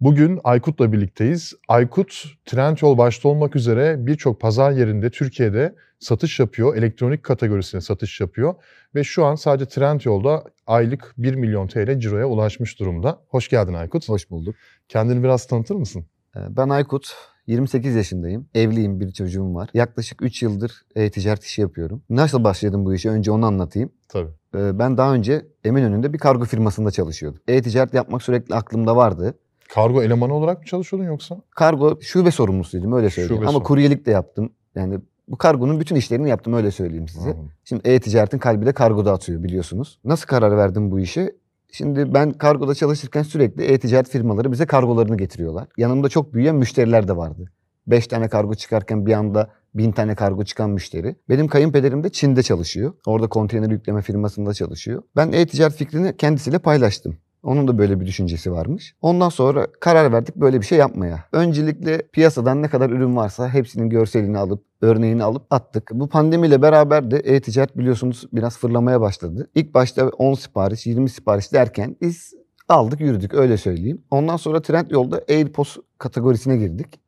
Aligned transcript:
Bugün 0.00 0.40
Aykut'la 0.44 0.92
birlikteyiz. 0.92 1.54
Aykut, 1.68 2.24
Trendyol 2.44 2.98
başta 2.98 3.28
olmak 3.28 3.56
üzere 3.56 4.06
birçok 4.06 4.40
pazar 4.40 4.70
yerinde 4.70 5.10
Türkiye'de 5.10 5.74
satış 5.98 6.40
yapıyor. 6.40 6.76
Elektronik 6.76 7.22
kategorisine 7.22 7.80
satış 7.80 8.20
yapıyor. 8.20 8.54
Ve 8.94 9.04
şu 9.04 9.24
an 9.24 9.34
sadece 9.34 9.66
Trendyol'da 9.66 10.44
aylık 10.66 11.14
1 11.18 11.34
milyon 11.34 11.66
TL 11.66 11.98
ciroya 11.98 12.26
ulaşmış 12.26 12.80
durumda. 12.80 13.20
Hoş 13.28 13.48
geldin 13.48 13.74
Aykut. 13.74 14.08
Hoş 14.08 14.30
bulduk. 14.30 14.54
Kendini 14.88 15.22
biraz 15.22 15.46
tanıtır 15.46 15.74
mısın? 15.74 16.06
Ee, 16.36 16.40
Ben 16.56 16.68
Aykut, 16.68 17.14
28 17.46 17.94
yaşındayım. 17.94 18.48
Evliyim, 18.54 19.00
bir 19.00 19.12
çocuğum 19.12 19.54
var. 19.54 19.70
Yaklaşık 19.74 20.22
3 20.22 20.42
yıldır 20.42 20.72
e-ticaret 20.96 21.44
işi 21.44 21.60
yapıyorum. 21.60 22.02
Nasıl 22.10 22.44
başladım 22.44 22.84
bu 22.84 22.94
işe? 22.94 23.10
Önce 23.10 23.30
onu 23.30 23.46
anlatayım. 23.46 23.92
Tabii. 24.08 24.30
Ee, 24.54 24.78
Ben 24.78 24.96
daha 24.96 25.14
önce 25.14 25.46
Eminönü'nde 25.64 26.12
bir 26.12 26.18
kargo 26.18 26.44
firmasında 26.44 26.90
çalışıyordum. 26.90 27.40
E-ticaret 27.48 27.94
yapmak 27.94 28.22
sürekli 28.22 28.54
aklımda 28.54 28.96
vardı. 28.96 29.34
Kargo 29.68 30.02
elemanı 30.02 30.34
olarak 30.34 30.58
mı 30.58 30.64
çalışıyordun 30.64 31.06
yoksa? 31.06 31.36
Kargo 31.50 31.98
şube 32.00 32.30
sorumlusuydum 32.30 32.92
öyle 32.92 33.10
söyleyeyim. 33.10 33.36
Şube 33.36 33.44
Ama 33.44 33.52
sorumlu. 33.52 33.66
kuryelik 33.66 34.06
de 34.06 34.10
yaptım. 34.10 34.52
Yani 34.74 34.98
bu 35.28 35.38
kargonun 35.38 35.80
bütün 35.80 35.96
işlerini 35.96 36.28
yaptım 36.28 36.52
öyle 36.54 36.70
söyleyeyim 36.70 37.08
size. 37.08 37.30
Anladım. 37.30 37.50
Şimdi 37.64 37.88
e-ticaretin 37.88 38.38
kalbi 38.38 38.66
de 38.66 38.72
kargoda 38.72 39.12
atıyor 39.12 39.42
biliyorsunuz. 39.42 39.98
Nasıl 40.04 40.26
karar 40.26 40.56
verdim 40.56 40.90
bu 40.90 41.00
işe? 41.00 41.32
Şimdi 41.72 42.14
ben 42.14 42.32
kargoda 42.32 42.74
çalışırken 42.74 43.22
sürekli 43.22 43.64
e-ticaret 43.64 44.08
firmaları 44.08 44.52
bize 44.52 44.66
kargolarını 44.66 45.16
getiriyorlar. 45.16 45.68
Yanımda 45.76 46.08
çok 46.08 46.34
büyüyen 46.34 46.56
müşteriler 46.56 47.08
de 47.08 47.16
vardı. 47.16 47.50
5 47.86 48.06
tane 48.06 48.28
kargo 48.28 48.54
çıkarken 48.54 49.06
bir 49.06 49.12
anda 49.12 49.50
1000 49.74 49.92
tane 49.92 50.14
kargo 50.14 50.44
çıkan 50.44 50.70
müşteri. 50.70 51.16
Benim 51.28 51.48
kayınpederim 51.48 52.04
de 52.04 52.10
Çin'de 52.10 52.42
çalışıyor. 52.42 52.92
Orada 53.06 53.26
konteyner 53.26 53.70
yükleme 53.70 54.02
firmasında 54.02 54.54
çalışıyor. 54.54 55.02
Ben 55.16 55.32
e-ticaret 55.32 55.76
fikrini 55.76 56.16
kendisiyle 56.16 56.58
paylaştım. 56.58 57.16
Onun 57.42 57.68
da 57.68 57.78
böyle 57.78 58.00
bir 58.00 58.06
düşüncesi 58.06 58.52
varmış. 58.52 58.94
Ondan 59.02 59.28
sonra 59.28 59.66
karar 59.80 60.12
verdik 60.12 60.36
böyle 60.36 60.60
bir 60.60 60.66
şey 60.66 60.78
yapmaya. 60.78 61.24
Öncelikle 61.32 62.02
piyasadan 62.12 62.62
ne 62.62 62.68
kadar 62.68 62.90
ürün 62.90 63.16
varsa 63.16 63.48
hepsinin 63.48 63.90
görselini 63.90 64.38
alıp, 64.38 64.64
örneğini 64.80 65.24
alıp 65.24 65.46
attık. 65.50 65.90
Bu 65.94 66.08
pandemiyle 66.08 66.62
beraber 66.62 67.10
de 67.10 67.18
e-ticaret 67.18 67.78
biliyorsunuz 67.78 68.24
biraz 68.32 68.58
fırlamaya 68.58 69.00
başladı. 69.00 69.50
İlk 69.54 69.74
başta 69.74 70.08
10 70.08 70.34
sipariş, 70.34 70.86
20 70.86 71.10
sipariş 71.10 71.52
derken 71.52 71.96
biz 72.00 72.34
aldık 72.68 73.00
yürüdük 73.00 73.34
öyle 73.34 73.56
söyleyeyim. 73.56 74.02
Ondan 74.10 74.36
sonra 74.36 74.62
Trendyol'da 74.62 75.22
AirPods 75.28 75.76
kategorisine 75.98 76.56
girdik. 76.56 77.00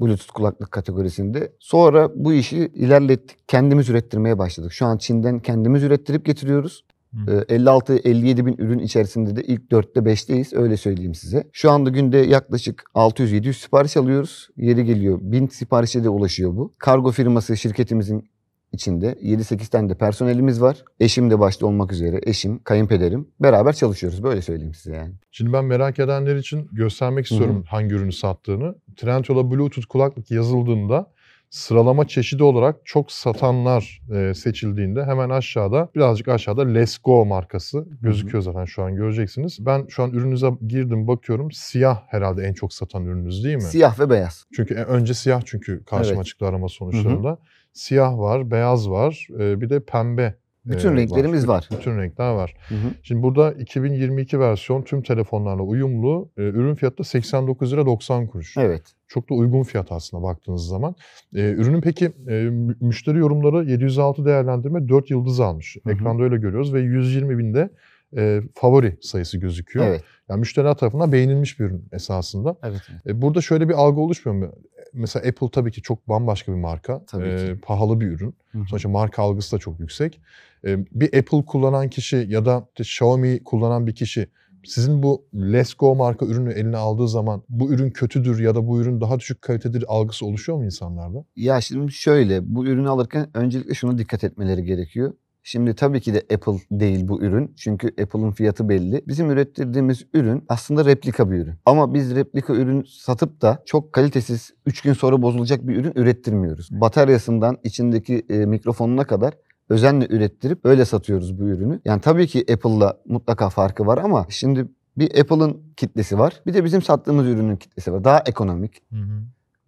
Bluetooth 0.00 0.32
kulaklık 0.34 0.72
kategorisinde. 0.72 1.52
Sonra 1.58 2.10
bu 2.14 2.32
işi 2.32 2.56
ilerlettik. 2.56 3.48
Kendimiz 3.48 3.88
ürettirmeye 3.88 4.38
başladık. 4.38 4.72
Şu 4.72 4.86
an 4.86 4.98
Çin'den 4.98 5.40
kendimiz 5.40 5.82
ürettirip 5.82 6.24
getiriyoruz. 6.24 6.84
Hı. 7.12 7.44
Ee, 7.48 7.56
56-57 7.56 8.46
bin 8.46 8.56
ürün 8.58 8.78
içerisinde 8.78 9.36
de 9.36 9.42
ilk 9.42 9.62
4'te 9.70 10.00
5'teyiz 10.00 10.56
öyle 10.56 10.76
söyleyeyim 10.76 11.14
size. 11.14 11.44
Şu 11.52 11.70
anda 11.70 11.90
günde 11.90 12.18
yaklaşık 12.18 12.84
600-700 12.94 13.52
sipariş 13.52 13.96
alıyoruz. 13.96 14.48
Yeri 14.56 14.84
geliyor 14.84 15.18
1000 15.22 15.46
siparişe 15.46 16.04
de 16.04 16.08
ulaşıyor 16.08 16.56
bu. 16.56 16.74
Kargo 16.78 17.10
firması 17.10 17.56
şirketimizin 17.56 18.28
içinde 18.72 19.12
7-8 19.12 19.70
tane 19.70 19.88
de 19.88 19.94
personelimiz 19.94 20.60
var. 20.60 20.84
Eşim 21.00 21.30
de 21.30 21.38
başta 21.38 21.66
olmak 21.66 21.92
üzere 21.92 22.20
eşim, 22.22 22.62
kayınpederim. 22.62 23.28
Beraber 23.40 23.72
çalışıyoruz 23.72 24.22
böyle 24.22 24.42
söyleyeyim 24.42 24.74
size 24.74 24.96
yani. 24.96 25.14
Şimdi 25.30 25.52
ben 25.52 25.64
merak 25.64 25.98
edenler 25.98 26.36
için 26.36 26.68
göstermek 26.72 27.24
istiyorum 27.26 27.64
hangi 27.68 27.94
ürünü 27.94 28.12
sattığını. 28.12 28.74
Trendyol'a 28.96 29.50
Bluetooth 29.50 29.86
kulaklık 29.88 30.30
yazıldığında 30.30 31.12
sıralama 31.50 32.08
çeşidi 32.08 32.42
olarak 32.42 32.76
çok 32.84 33.12
satanlar 33.12 34.02
e, 34.14 34.34
seçildiğinde 34.34 35.04
hemen 35.04 35.30
aşağıda 35.30 35.88
birazcık 35.94 36.28
aşağıda 36.28 36.62
Let's 36.62 36.98
Go 37.04 37.24
markası 37.24 37.86
gözüküyor 38.02 38.42
zaten 38.42 38.64
şu 38.64 38.82
an 38.82 38.94
göreceksiniz. 38.94 39.56
Ben 39.60 39.86
şu 39.88 40.02
an 40.02 40.10
ürünüze 40.10 40.50
girdim 40.66 41.08
bakıyorum 41.08 41.52
siyah 41.52 42.02
herhalde 42.06 42.42
en 42.42 42.52
çok 42.52 42.72
satan 42.72 43.04
ürününüz 43.04 43.44
değil 43.44 43.56
mi? 43.56 43.62
Siyah 43.62 44.00
ve 44.00 44.10
beyaz. 44.10 44.44
Çünkü 44.56 44.74
e, 44.74 44.84
önce 44.84 45.14
siyah 45.14 45.42
çünkü 45.44 45.84
karşıma 45.84 46.16
Evet. 46.16 46.26
çıktı 46.26 46.46
arama 46.46 46.68
sonuçlarında. 46.68 47.38
Siyah 47.72 48.18
var, 48.18 48.50
beyaz 48.50 48.90
var, 48.90 49.28
e, 49.38 49.60
bir 49.60 49.70
de 49.70 49.80
pembe. 49.84 50.34
Bütün 50.68 50.92
e, 50.92 50.96
renklerimiz 50.96 51.48
var. 51.48 51.68
Bütün 51.78 51.98
renkler 51.98 52.32
var. 52.32 52.54
Hı 52.68 52.74
hı. 52.74 52.88
Şimdi 53.02 53.22
burada 53.22 53.52
2022 53.52 54.40
versiyon 54.40 54.82
tüm 54.82 55.02
telefonlarla 55.02 55.62
uyumlu. 55.62 56.28
E, 56.38 56.42
ürün 56.42 56.74
fiyatı 56.74 56.98
da 56.98 57.04
89 57.04 57.72
lira 57.72 57.86
90 57.86 58.26
kuruş. 58.26 58.56
Evet. 58.56 58.82
Çok 59.08 59.30
da 59.30 59.34
uygun 59.34 59.62
fiyat 59.62 59.92
aslında 59.92 60.22
baktığınız 60.22 60.66
zaman. 60.66 60.94
E, 61.34 61.40
ürünün 61.40 61.80
peki 61.80 62.04
e, 62.28 62.32
mü- 62.32 62.76
müşteri 62.80 63.18
yorumları 63.18 63.64
706 63.64 64.24
değerlendirme 64.24 64.88
4 64.88 65.10
yıldız 65.10 65.40
almış. 65.40 65.76
Hı 65.76 65.90
hı. 65.90 65.94
Ekranda 65.94 66.22
öyle 66.22 66.36
görüyoruz 66.36 66.74
ve 66.74 66.80
120 66.80 67.38
binde 67.38 67.70
e, 68.16 68.40
favori 68.54 68.98
sayısı 69.00 69.38
gözüküyor. 69.38 69.86
Evet. 69.86 70.04
Yani 70.28 70.38
müşteriler 70.38 70.74
tarafından 70.74 71.12
beğenilmiş 71.12 71.60
bir 71.60 71.64
ürün 71.64 71.84
esasında. 71.92 72.56
Evet. 72.62 72.82
E, 73.06 73.22
burada 73.22 73.40
şöyle 73.40 73.68
bir 73.68 73.74
algı 73.74 74.00
oluşmuyor 74.00 74.38
mu? 74.38 74.52
Mesela 74.92 75.28
Apple 75.28 75.50
tabii 75.52 75.72
ki 75.72 75.82
çok 75.82 76.08
bambaşka 76.08 76.52
bir 76.52 76.56
marka. 76.58 77.04
Tabii 77.06 77.28
E, 77.28 77.36
ki. 77.54 77.60
pahalı 77.60 78.00
bir 78.00 78.06
ürün. 78.06 78.34
Hı 78.52 78.58
hı. 78.58 78.64
Sonuçta 78.68 78.88
marka 78.88 79.22
algısı 79.22 79.56
da 79.56 79.60
çok 79.60 79.80
yüksek. 79.80 80.20
E, 80.66 80.78
bir 81.00 81.18
Apple 81.18 81.44
kullanan 81.44 81.88
kişi 81.88 82.26
ya 82.28 82.44
da 82.44 82.68
işte 82.68 82.82
Xiaomi 82.82 83.44
kullanan 83.44 83.86
bir 83.86 83.94
kişi 83.94 84.28
sizin 84.64 85.02
bu 85.02 85.24
Let's 85.34 85.74
Go 85.74 85.94
marka 85.94 86.26
ürünü 86.26 86.52
eline 86.52 86.76
aldığı 86.76 87.08
zaman 87.08 87.42
bu 87.48 87.72
ürün 87.72 87.90
kötüdür 87.90 88.38
ya 88.40 88.54
da 88.54 88.66
bu 88.66 88.80
ürün 88.80 89.00
daha 89.00 89.18
düşük 89.18 89.42
kalitedir 89.42 89.84
algısı 89.88 90.26
oluşuyor 90.26 90.58
mu 90.58 90.64
insanlarda? 90.64 91.24
Ya 91.36 91.60
şimdi 91.60 91.92
şöyle 91.92 92.54
bu 92.54 92.66
ürünü 92.66 92.88
alırken 92.88 93.30
öncelikle 93.34 93.74
şuna 93.74 93.98
dikkat 93.98 94.24
etmeleri 94.24 94.64
gerekiyor. 94.64 95.12
Şimdi 95.50 95.74
tabii 95.74 96.00
ki 96.00 96.14
de 96.14 96.18
Apple 96.34 96.58
değil 96.70 97.08
bu 97.08 97.22
ürün. 97.22 97.54
Çünkü 97.56 97.88
Apple'ın 97.88 98.30
fiyatı 98.30 98.68
belli. 98.68 99.02
Bizim 99.08 99.30
ürettirdiğimiz 99.30 100.06
ürün 100.14 100.44
aslında 100.48 100.84
replika 100.84 101.30
bir 101.30 101.36
ürün. 101.36 101.54
Ama 101.66 101.94
biz 101.94 102.14
replika 102.14 102.54
ürün 102.54 102.86
satıp 102.88 103.42
da 103.42 103.62
çok 103.66 103.92
kalitesiz 103.92 104.50
3 104.66 104.80
gün 104.80 104.92
sonra 104.92 105.22
bozulacak 105.22 105.68
bir 105.68 105.76
ürün 105.76 105.92
ürettirmiyoruz. 105.94 106.68
Bataryasından 106.70 107.58
içindeki 107.64 108.22
e, 108.30 108.46
mikrofonuna 108.46 109.04
kadar 109.04 109.34
özenle 109.68 110.06
ürettirip 110.10 110.64
öyle 110.64 110.84
satıyoruz 110.84 111.38
bu 111.40 111.42
ürünü. 111.42 111.80
Yani 111.84 112.00
tabii 112.00 112.26
ki 112.26 112.44
Apple'la 112.52 112.98
mutlaka 113.06 113.50
farkı 113.50 113.86
var 113.86 113.98
ama 113.98 114.26
şimdi 114.28 114.68
bir 114.98 115.20
Apple'ın 115.20 115.62
kitlesi 115.76 116.18
var. 116.18 116.40
Bir 116.46 116.54
de 116.54 116.64
bizim 116.64 116.82
sattığımız 116.82 117.26
ürünün 117.26 117.56
kitlesi 117.56 117.92
var. 117.92 118.04
Daha 118.04 118.22
ekonomik 118.26 118.82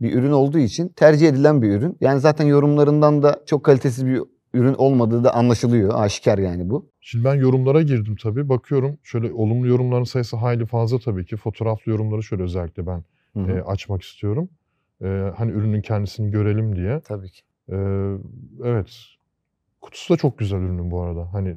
bir 0.00 0.14
ürün 0.14 0.32
olduğu 0.32 0.58
için 0.58 0.88
tercih 0.88 1.28
edilen 1.28 1.62
bir 1.62 1.70
ürün. 1.70 1.96
Yani 2.00 2.20
zaten 2.20 2.44
yorumlarından 2.44 3.22
da 3.22 3.40
çok 3.46 3.64
kalitesiz 3.64 4.06
bir 4.06 4.22
ürün 4.54 4.74
olmadığı 4.74 5.24
da 5.24 5.34
anlaşılıyor. 5.34 5.90
Aşikar 5.94 6.38
yani 6.38 6.70
bu. 6.70 6.88
Şimdi 7.00 7.24
ben 7.24 7.34
yorumlara 7.34 7.82
girdim 7.82 8.16
tabii. 8.22 8.48
Bakıyorum 8.48 8.98
şöyle 9.02 9.32
olumlu 9.32 9.66
yorumların 9.66 10.04
sayısı 10.04 10.36
hayli 10.36 10.66
fazla 10.66 10.98
tabii 10.98 11.26
ki. 11.26 11.36
Fotoğraflı 11.36 11.92
yorumları 11.92 12.22
şöyle 12.22 12.42
özellikle 12.42 12.86
ben 12.86 13.04
Hı 13.34 13.40
hı. 13.40 13.52
e, 13.52 13.62
açmak 13.62 14.02
istiyorum. 14.02 14.48
E, 15.02 15.06
hani 15.36 15.50
ürünün 15.52 15.80
kendisini 15.82 16.30
görelim 16.30 16.76
diye. 16.76 17.00
Tabii 17.00 17.28
ki. 17.30 17.40
E, 17.68 17.76
evet. 18.64 18.90
Kutusu 19.80 20.14
da 20.14 20.18
çok 20.18 20.38
güzel 20.38 20.58
ürünün 20.58 20.90
bu 20.90 21.02
arada. 21.02 21.28
Hani 21.32 21.48
e, 21.48 21.56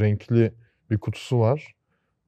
renkli 0.00 0.52
bir 0.90 0.98
kutusu 0.98 1.38
var. 1.40 1.74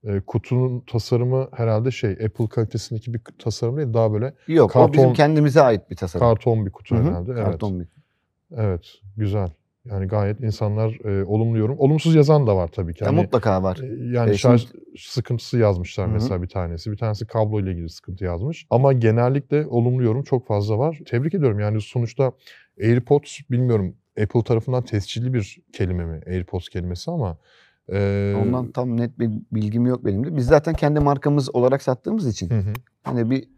E, 0.05 0.21
kutunun 0.21 0.81
tasarımı 0.81 1.49
herhalde 1.53 1.91
şey 1.91 2.11
Apple 2.11 2.49
kalitesindeki 2.49 3.15
bir 3.15 3.21
tasarım 3.38 3.77
değil. 3.77 3.94
Daha 3.94 4.12
böyle 4.12 4.34
Yok 4.49 4.71
o 4.71 4.73
Karton- 4.81 4.93
bizim 4.93 5.12
kendimize 5.12 5.61
ait 5.62 5.91
bir 5.91 5.97
tasarım. 5.97 6.27
karton 6.27 6.67
bir 6.67 6.71
kutu 6.71 6.97
Hı 6.97 7.00
hı, 7.00 7.05
herhalde. 7.05 7.33
Evet. 7.33 7.44
Karton 7.44 7.81
bir. 7.81 7.87
Evet. 8.56 8.87
Güzel. 9.17 9.50
Yani 9.91 10.06
gayet 10.06 10.41
insanlar 10.41 11.04
e, 11.04 11.24
olumlu 11.24 11.58
yorum. 11.58 11.78
Olumsuz 11.78 12.14
yazan 12.14 12.47
da 12.47 12.56
var 12.56 12.69
tabii 12.69 12.94
ki. 12.94 13.04
Ya 13.04 13.10
Hani, 13.10 13.20
mutlaka 13.20 13.62
var. 13.62 13.78
e, 13.82 14.16
yani 14.16 14.30
E, 14.30 14.34
şarj 14.36 14.66
sıkıntısı 14.98 15.58
yazmışlar 15.58 16.06
Hı 16.06 16.10
hı. 16.10 16.14
mesela 16.14 16.42
bir 16.42 16.48
tanesi. 16.48 16.92
Bir 16.92 16.97
tanesi 16.97 17.26
kablo 17.26 17.60
ile 17.60 17.70
ilgili 17.72 17.88
sıkıntı 17.88 18.25
yazmış. 18.25 18.66
Ama 18.70 18.92
genellikle 18.92 19.66
olumlu 19.66 20.02
yorum 20.02 20.22
çok 20.22 20.46
fazla 20.46 20.78
var. 20.78 20.98
Tebrik 21.06 21.34
ediyorum. 21.34 21.60
Yani 21.60 21.80
sonuçta 21.80 22.32
AirPods 22.82 23.38
bilmiyorum 23.50 23.94
Apple 24.22 24.42
tarafından 24.44 24.82
tescilli 24.82 25.34
bir 25.34 25.58
kelime 25.72 26.04
mi 26.04 26.20
AirPods 26.26 26.69
kelimesi 26.69 27.10
ama 27.10 27.38
e, 27.92 28.34
Ondan 28.42 28.72
tam 28.72 28.96
net 29.00 29.19
bir 29.19 29.30
bilgim 29.52 29.86
yok 29.86 30.04
benim 30.04 30.25
de. 30.26 30.36
Biz 30.36 30.46
zaten 30.46 30.75
kendi 30.75 31.00
markamız 31.00 31.54
olarak 31.54 31.82
sattığımız 31.82 32.26
için 32.26 32.50
hı 32.50 32.54
hı. 32.58 32.72
hani 33.02 33.30
bir 33.30 33.48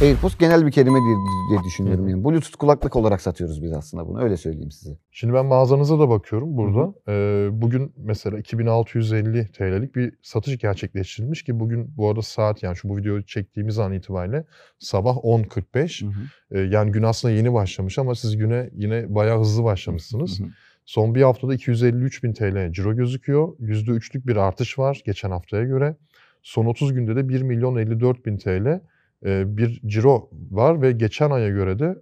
AirPods 0.00 0.38
genel 0.38 0.66
bir 0.66 0.72
kelime 0.72 0.98
diye, 0.98 1.16
diye 1.50 1.60
düşünüyorum. 1.64 2.08
Yani 2.08 2.24
Bluetooth 2.24 2.56
kulaklık 2.58 2.96
olarak 2.96 3.20
satıyoruz 3.20 3.62
biz 3.62 3.72
aslında 3.72 4.08
bunu. 4.08 4.22
Öyle 4.22 4.36
söyleyeyim 4.36 4.70
size. 4.70 4.96
Şimdi 5.10 5.34
ben 5.34 5.46
mağazanıza 5.46 5.98
da 5.98 6.08
bakıyorum 6.08 6.56
burada. 6.56 6.94
Ee, 7.08 7.48
bugün 7.52 7.92
mesela 7.96 8.38
2650 8.38 9.52
TL'lik 9.52 9.96
bir 9.96 10.14
satış 10.22 10.58
gerçekleştirilmiş 10.58 11.42
ki 11.42 11.60
bugün 11.60 11.96
bu 11.96 12.08
arada 12.08 12.22
saat 12.22 12.62
yani 12.62 12.76
şu 12.76 12.88
bu 12.88 12.96
videoyu 12.96 13.26
çektiğimiz 13.26 13.78
an 13.78 13.92
itibariyle 13.92 14.44
sabah 14.78 15.16
10.45. 15.16 16.06
Hı 16.06 16.10
hı. 16.10 16.20
Ee, 16.50 16.60
yani 16.60 16.92
gün 16.92 17.02
aslında 17.02 17.34
yeni 17.34 17.52
başlamış 17.52 17.98
ama 17.98 18.14
siz 18.14 18.36
güne 18.36 18.70
yine 18.72 19.14
bayağı 19.14 19.40
hızlı 19.40 19.64
başlamışsınız. 19.64 20.40
Hı 20.40 20.44
hı. 20.44 20.48
Son 20.84 21.14
bir 21.14 21.22
haftada 21.22 21.54
253 21.54 22.24
bin 22.24 22.32
TL 22.32 22.72
ciro 22.72 22.96
gözüküyor. 22.96 23.48
%3'lük 23.58 24.26
bir 24.26 24.36
artış 24.36 24.78
var 24.78 25.02
geçen 25.04 25.30
haftaya 25.30 25.64
göre. 25.64 25.96
Son 26.42 26.66
30 26.66 26.94
günde 26.94 27.16
de 27.16 27.28
1 27.28 27.42
milyon 27.42 27.76
54 27.76 28.26
bin 28.26 28.36
TL 28.36 28.80
bir 29.24 29.80
ciro 29.86 30.30
var 30.50 30.82
ve 30.82 30.92
geçen 30.92 31.30
aya 31.30 31.48
göre 31.48 31.78
de 31.78 31.98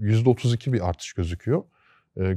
e, 0.00 0.04
%32 0.04 0.72
bir 0.72 0.88
artış 0.88 1.12
gözüküyor. 1.12 1.62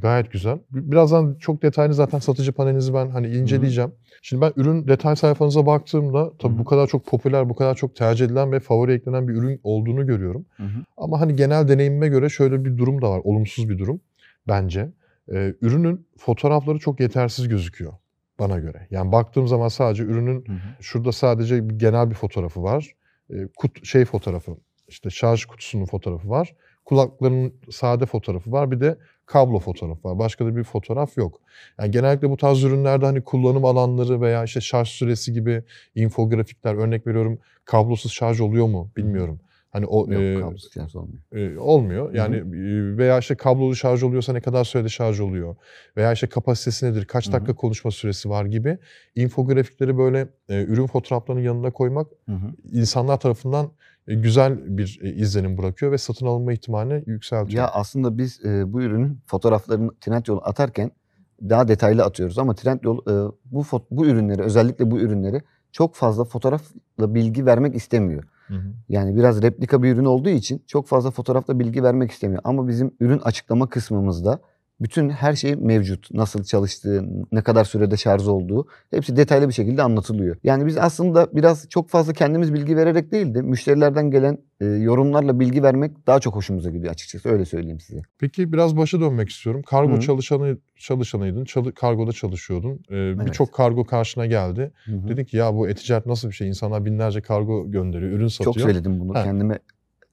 Gayet 0.02 0.31
güzel. 0.31 0.60
Birazdan 0.72 1.36
çok 1.40 1.62
detaylı 1.62 1.94
zaten 1.94 2.19
satıcı 2.19 2.52
panelinizi 2.52 2.94
ben 2.94 3.10
hani 3.10 3.28
inceleyeceğim. 3.28 3.92
Şimdi 4.22 4.42
ben 4.42 4.54
ürün 4.56 4.88
detay 4.88 5.16
sayfanıza 5.16 5.66
baktığımda 5.66 6.31
tabii 6.40 6.54
Hı 6.54 6.56
hı. 6.56 6.60
bu 6.60 6.66
kadar 6.66 6.88
çok 6.88 7.06
popüler, 7.06 7.50
bu 7.50 7.56
kadar 7.56 7.75
çok 7.75 7.96
tercih 7.96 8.25
edilen 8.25 8.52
ve 8.52 8.60
favori 8.60 8.94
eklenen 8.94 9.28
bir 9.28 9.34
ürün 9.34 9.60
olduğunu 9.64 10.08
görüyorum. 10.08 10.46
Ama 10.98 11.22
hani 11.22 11.36
genel 11.36 11.68
deneyimime 11.68 12.08
göre 12.08 12.30
şöyle 12.30 12.66
bir 12.66 12.78
durum 12.78 13.02
da 13.02 13.10
var. 13.12 13.22
Olumsuz 13.24 13.69
bir 13.69 13.78
durum 13.78 14.02
bence. 14.48 14.90
Ee, 15.34 15.54
ürünün 15.62 16.08
fotoğrafları 16.18 16.80
çok 16.80 17.00
yetersiz 17.00 17.48
gözüküyor 17.48 17.94
bana 18.40 18.60
göre. 18.60 18.88
Yani 18.92 19.12
baktığım 19.12 19.48
zaman 19.48 19.68
sadece 19.68 20.04
ürünün 20.04 20.46
şurada 20.80 21.12
sadece 21.12 21.69
bir 21.69 21.80
genel 21.80 22.10
bir 22.10 22.16
fotoğrafı 22.16 22.64
var. 22.64 22.94
Ee, 23.33 23.47
kut 23.57 23.85
şey 23.85 24.06
fotoğrafı, 24.06 24.57
işte 24.88 25.09
şarj 25.09 25.45
kutusunun 25.45 25.85
fotoğrafı 25.85 26.29
var. 26.29 26.56
Kulakların 26.85 27.53
sade 27.69 28.06
fotoğrafı 28.06 28.51
var. 28.51 28.71
Bir 28.71 28.79
de 28.79 28.97
kablo 29.25 29.59
fotoğrafı 29.59 30.07
var. 30.07 30.19
Başka 30.19 30.45
da 30.45 30.56
bir 30.56 30.63
fotoğraf 30.63 31.18
yok. 31.18 31.41
Yani 31.79 31.91
genellikle 31.91 32.29
bu 32.29 32.38
tarz 32.38 32.63
ürünlerde 32.63 33.06
hani 33.06 33.24
kullanım 33.24 33.65
alanları 33.65 34.21
veya 34.21 34.44
işte 34.44 34.62
şarj 34.62 34.88
süresi 34.88 35.33
gibi 35.33 35.63
infografikler 35.95 36.75
örnek 36.75 37.07
veriyorum 37.07 37.39
kablosuz 37.65 38.12
şarj 38.12 38.41
oluyor 38.41 38.68
mu 38.68 38.91
bilmiyorum. 38.97 39.39
Hani 39.77 39.85
o 39.85 40.12
Yok 40.12 40.21
e, 40.21 40.39
kablosuz 40.39 40.74
şarj 40.74 40.95
olmuyor. 40.95 41.19
e, 41.31 41.59
olmuyor. 41.59 42.13
Yani 42.13 42.35
e, 42.35 42.97
veya 42.97 43.19
işte 43.19 43.35
kablolu 43.35 43.75
şarj 43.75 44.03
oluyorsa 44.03 44.33
ne 44.33 44.41
kadar 44.41 44.63
sürede 44.63 44.89
şarj 44.89 45.19
oluyor? 45.19 45.56
Veya 45.97 46.12
işte 46.13 46.27
kapasitesi 46.27 46.85
nedir? 46.85 47.06
Kaç 47.06 47.25
Hı 47.25 47.29
hı. 47.29 47.33
dakika 47.33 47.53
konuşma 47.56 47.91
süresi 47.91 48.29
var 48.29 48.45
gibi 48.45 48.77
infografikleri 49.15 49.97
böyle 49.97 50.27
e, 50.50 50.63
ürün 50.63 50.88
fotoğraflarının 50.88 51.44
yanına 51.44 51.71
koymak 51.71 52.07
Hı 52.25 52.31
hı. 52.31 52.51
insanlar 52.71 53.19
tarafından 53.19 53.71
e, 54.07 54.15
güzel 54.15 54.77
bir 54.77 55.00
e, 55.03 55.09
izlenim 55.09 55.57
bırakıyor 55.57 55.91
ve 55.91 55.97
satın 55.97 56.25
alma 56.25 56.53
ihtimalini 56.53 57.03
yükseltiyor. 57.06 57.63
Ya 57.63 57.69
aslında 57.69 58.18
biz 58.18 58.45
e, 58.45 58.73
bu 58.73 58.81
ürünün 58.81 59.19
fotoğraflarını 59.25 59.91
Trendyol 60.01 60.39
atarken 60.44 60.91
daha 61.41 61.68
detaylı 61.68 62.03
atıyoruz 62.03 62.39
ama 62.39 62.56
Trendyol 62.56 62.97
e, 62.97 63.31
bu 63.45 63.63
bu 63.91 64.06
ürünleri 64.06 64.41
özellikle 64.41 64.91
bu 64.91 65.00
ürünleri 65.00 65.41
çok 65.71 65.95
fazla 65.95 66.23
fotoğrafla 66.23 67.15
bilgi 67.15 67.45
vermek 67.45 67.75
istemiyor. 67.75 68.23
Hı 68.47 68.53
hı. 68.55 68.73
Yani 68.89 69.15
biraz 69.15 69.41
replika 69.41 69.83
bir 69.83 69.94
ürün 69.95 70.05
olduğu 70.05 70.29
için 70.29 70.63
çok 70.67 70.88
fazla 70.88 71.11
fotoğrafla 71.11 71.59
bilgi 71.59 71.83
vermek 71.83 72.11
istemiyor. 72.11 72.41
Ama 72.44 72.67
bizim 72.67 72.91
ürün 72.99 73.19
açıklama 73.19 73.69
kısmımızda 73.69 74.39
bütün 74.79 75.09
her 75.09 75.33
şey 75.33 75.56
mevcut. 75.56 76.12
Nasıl 76.13 76.44
çalıştığı, 76.44 77.06
ne 77.31 77.41
kadar 77.41 77.63
sürede 77.63 77.97
şarj 77.97 78.27
olduğu 78.27 78.68
hepsi 78.91 79.18
detaylı 79.18 79.47
bir 79.47 79.53
şekilde 79.53 79.83
anlatılıyor. 79.83 80.38
Yani 80.44 80.65
biz 80.65 80.77
aslında 80.77 81.27
biraz 81.33 81.69
çok 81.69 81.89
fazla 81.89 82.13
kendimiz 82.13 82.53
bilgi 82.53 82.77
vererek 82.77 83.12
değil 83.12 83.35
de 83.35 83.41
müşterilerden 83.41 84.12
gelen 84.12 84.38
e, 84.62 84.65
yorumlarla 84.65 85.39
bilgi 85.39 85.63
vermek 85.63 86.07
daha 86.07 86.19
çok 86.19 86.35
hoşumuza 86.35 86.69
gidiyor 86.69 86.94
açıkçası 86.94 87.29
öyle 87.29 87.45
söyleyeyim 87.45 87.79
size. 87.79 88.01
Peki 88.19 88.53
biraz 88.53 88.77
başa 88.77 89.00
dönmek 89.00 89.29
istiyorum. 89.29 89.62
Kargo 89.68 89.95
Hı. 89.95 90.00
çalışanı 90.00 90.57
çalışanıydın. 90.77 91.45
Çalı, 91.45 91.73
kargoda 91.73 92.12
çalışıyordun. 92.12 92.80
Ee, 92.91 93.25
Birçok 93.25 93.53
kargo 93.53 93.85
karşına 93.85 94.25
geldi. 94.25 94.71
Hı 94.85 94.91
hı. 94.91 95.07
Dedin 95.07 95.23
ki 95.23 95.38
ya 95.38 95.56
bu 95.56 95.69
e-ticaret 95.69 96.06
nasıl 96.06 96.27
bir 96.27 96.33
şey? 96.33 96.47
İnsanlar 96.47 96.85
binlerce 96.85 97.21
kargo 97.21 97.71
gönderiyor, 97.71 98.12
ürün 98.12 98.27
satıyor. 98.27 98.53
Çok 98.53 98.63
söyledim 98.63 99.00
bunu. 99.00 99.15
Ha. 99.15 99.23
Kendime 99.23 99.59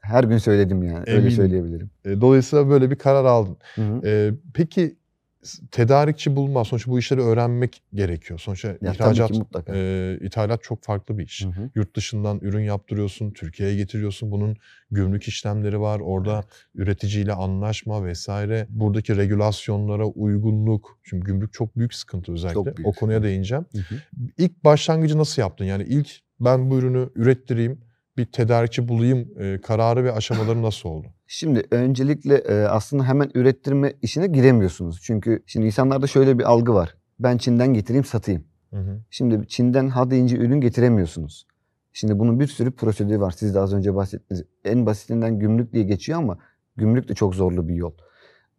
her 0.04 0.24
gün 0.24 0.38
söyledim 0.38 0.82
yani. 0.82 0.98
Öyle 1.06 1.12
Eminim. 1.12 1.30
söyleyebilirim. 1.30 1.90
E, 2.04 2.20
Dolayısıyla 2.20 2.68
böyle 2.68 2.90
bir 2.90 2.96
karar 2.96 3.24
aldın. 3.24 3.56
Hı 3.74 3.82
hı. 3.82 4.00
Ee, 4.04 4.30
peki 4.54 4.96
tedarikçi 5.70 6.36
bulma, 6.36 6.64
sonuçta 6.64 6.90
bu 6.90 6.98
işleri 6.98 7.20
öğrenmek 7.20 7.82
gerekiyor. 7.94 8.38
Sonuçta 8.38 8.68
Ya 8.68 8.92
ihracat, 8.92 9.30
e, 9.74 10.18
ithalat 10.20 10.62
çok 10.62 10.82
farklı 10.82 11.18
bir 11.18 11.24
iş. 11.24 11.44
Hı 11.44 11.48
hı. 11.48 11.70
Yurt 11.74 11.96
dışından 11.96 12.38
ürün 12.42 12.62
yaptırıyorsun, 12.62 13.30
Türkiye'ye 13.30 13.76
getiriyorsun. 13.76 14.30
Bunun 14.30 14.56
gümrük 14.90 15.22
işlemleri 15.22 15.80
var. 15.80 16.00
Orada 16.00 16.44
üreticiyle 16.74 17.32
anlaşma 17.32 18.04
vesaire. 18.04 18.66
Buradaki 18.70 19.16
regülasyonlara 19.16 20.06
uygunluk. 20.06 20.98
Şimdi 21.02 21.24
gümrük 21.24 21.52
çok 21.52 21.76
büyük 21.76 21.94
sıkıntı 21.94 22.32
özellikle. 22.32 22.54
Çok 22.54 22.76
büyük 22.76 22.86
O 22.88 22.92
konuya 22.92 23.22
değineceğim. 23.22 23.64
Hı 23.72 23.78
hı. 23.78 23.94
İlk 24.38 24.64
başlangıcı 24.64 25.18
nasıl 25.18 25.42
yaptın? 25.42 25.64
Yani 25.64 25.82
ilk 25.82 26.08
ben 26.40 26.70
bu 26.70 26.78
ürünü 26.78 27.08
ürettireyim, 27.14 27.80
bir 28.16 28.24
tedarikçi 28.24 28.88
bulayım 28.88 29.28
e, 29.38 29.60
kararı 29.60 30.04
ve 30.04 30.12
aşamaları 30.12 30.62
nasıl 30.62 30.88
oldu? 30.88 31.06
Şimdi 31.26 31.62
öncelikle 31.70 32.34
e, 32.34 32.64
aslında 32.64 33.04
hemen 33.04 33.30
ürettirme 33.34 33.92
işine 34.02 34.26
giremiyorsunuz. 34.26 35.00
Çünkü 35.02 35.42
şimdi 35.46 35.66
insanlarda 35.66 36.06
şöyle 36.06 36.38
bir 36.38 36.44
algı 36.44 36.74
var. 36.74 36.94
Ben 37.18 37.38
Çin'den 37.38 37.74
getireyim 37.74 38.04
satayım. 38.04 38.44
Hı 38.70 38.76
hı. 38.76 39.00
Şimdi 39.10 39.48
Çin'den 39.48 39.88
ha 39.88 40.10
deyince 40.10 40.36
ürün 40.36 40.60
getiremiyorsunuz. 40.60 41.46
Şimdi 41.92 42.18
bunun 42.18 42.40
bir 42.40 42.46
sürü 42.46 42.70
prosedürü 42.70 43.20
var. 43.20 43.30
Siz 43.30 43.54
de 43.54 43.60
az 43.60 43.74
önce 43.74 43.94
bahsettiniz. 43.94 44.44
En 44.64 44.86
basitinden 44.86 45.38
gümrük 45.38 45.72
diye 45.72 45.84
geçiyor 45.84 46.18
ama 46.18 46.38
gümrük 46.76 47.08
de 47.08 47.14
çok 47.14 47.34
zorlu 47.34 47.68
bir 47.68 47.74
yol. 47.74 47.92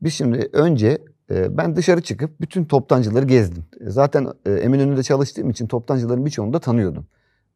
Biz 0.02 0.14
şimdi 0.14 0.50
önce 0.54 0.98
e, 1.32 1.58
ben 1.58 1.76
dışarı 1.76 2.02
çıkıp 2.02 2.42
bütün 2.42 2.66
toptancıları 2.66 3.26
gezdim. 3.26 3.66
E, 3.82 3.90
Zaten 3.90 4.28
e, 4.46 4.52
Eminönü'nde 4.52 5.04
çalıştığım 5.04 5.50
için 5.50 5.68
toptancıların 5.68 6.26
birçoğunu 6.26 6.54
da 6.54 6.60
tanıyordum. 6.60 7.08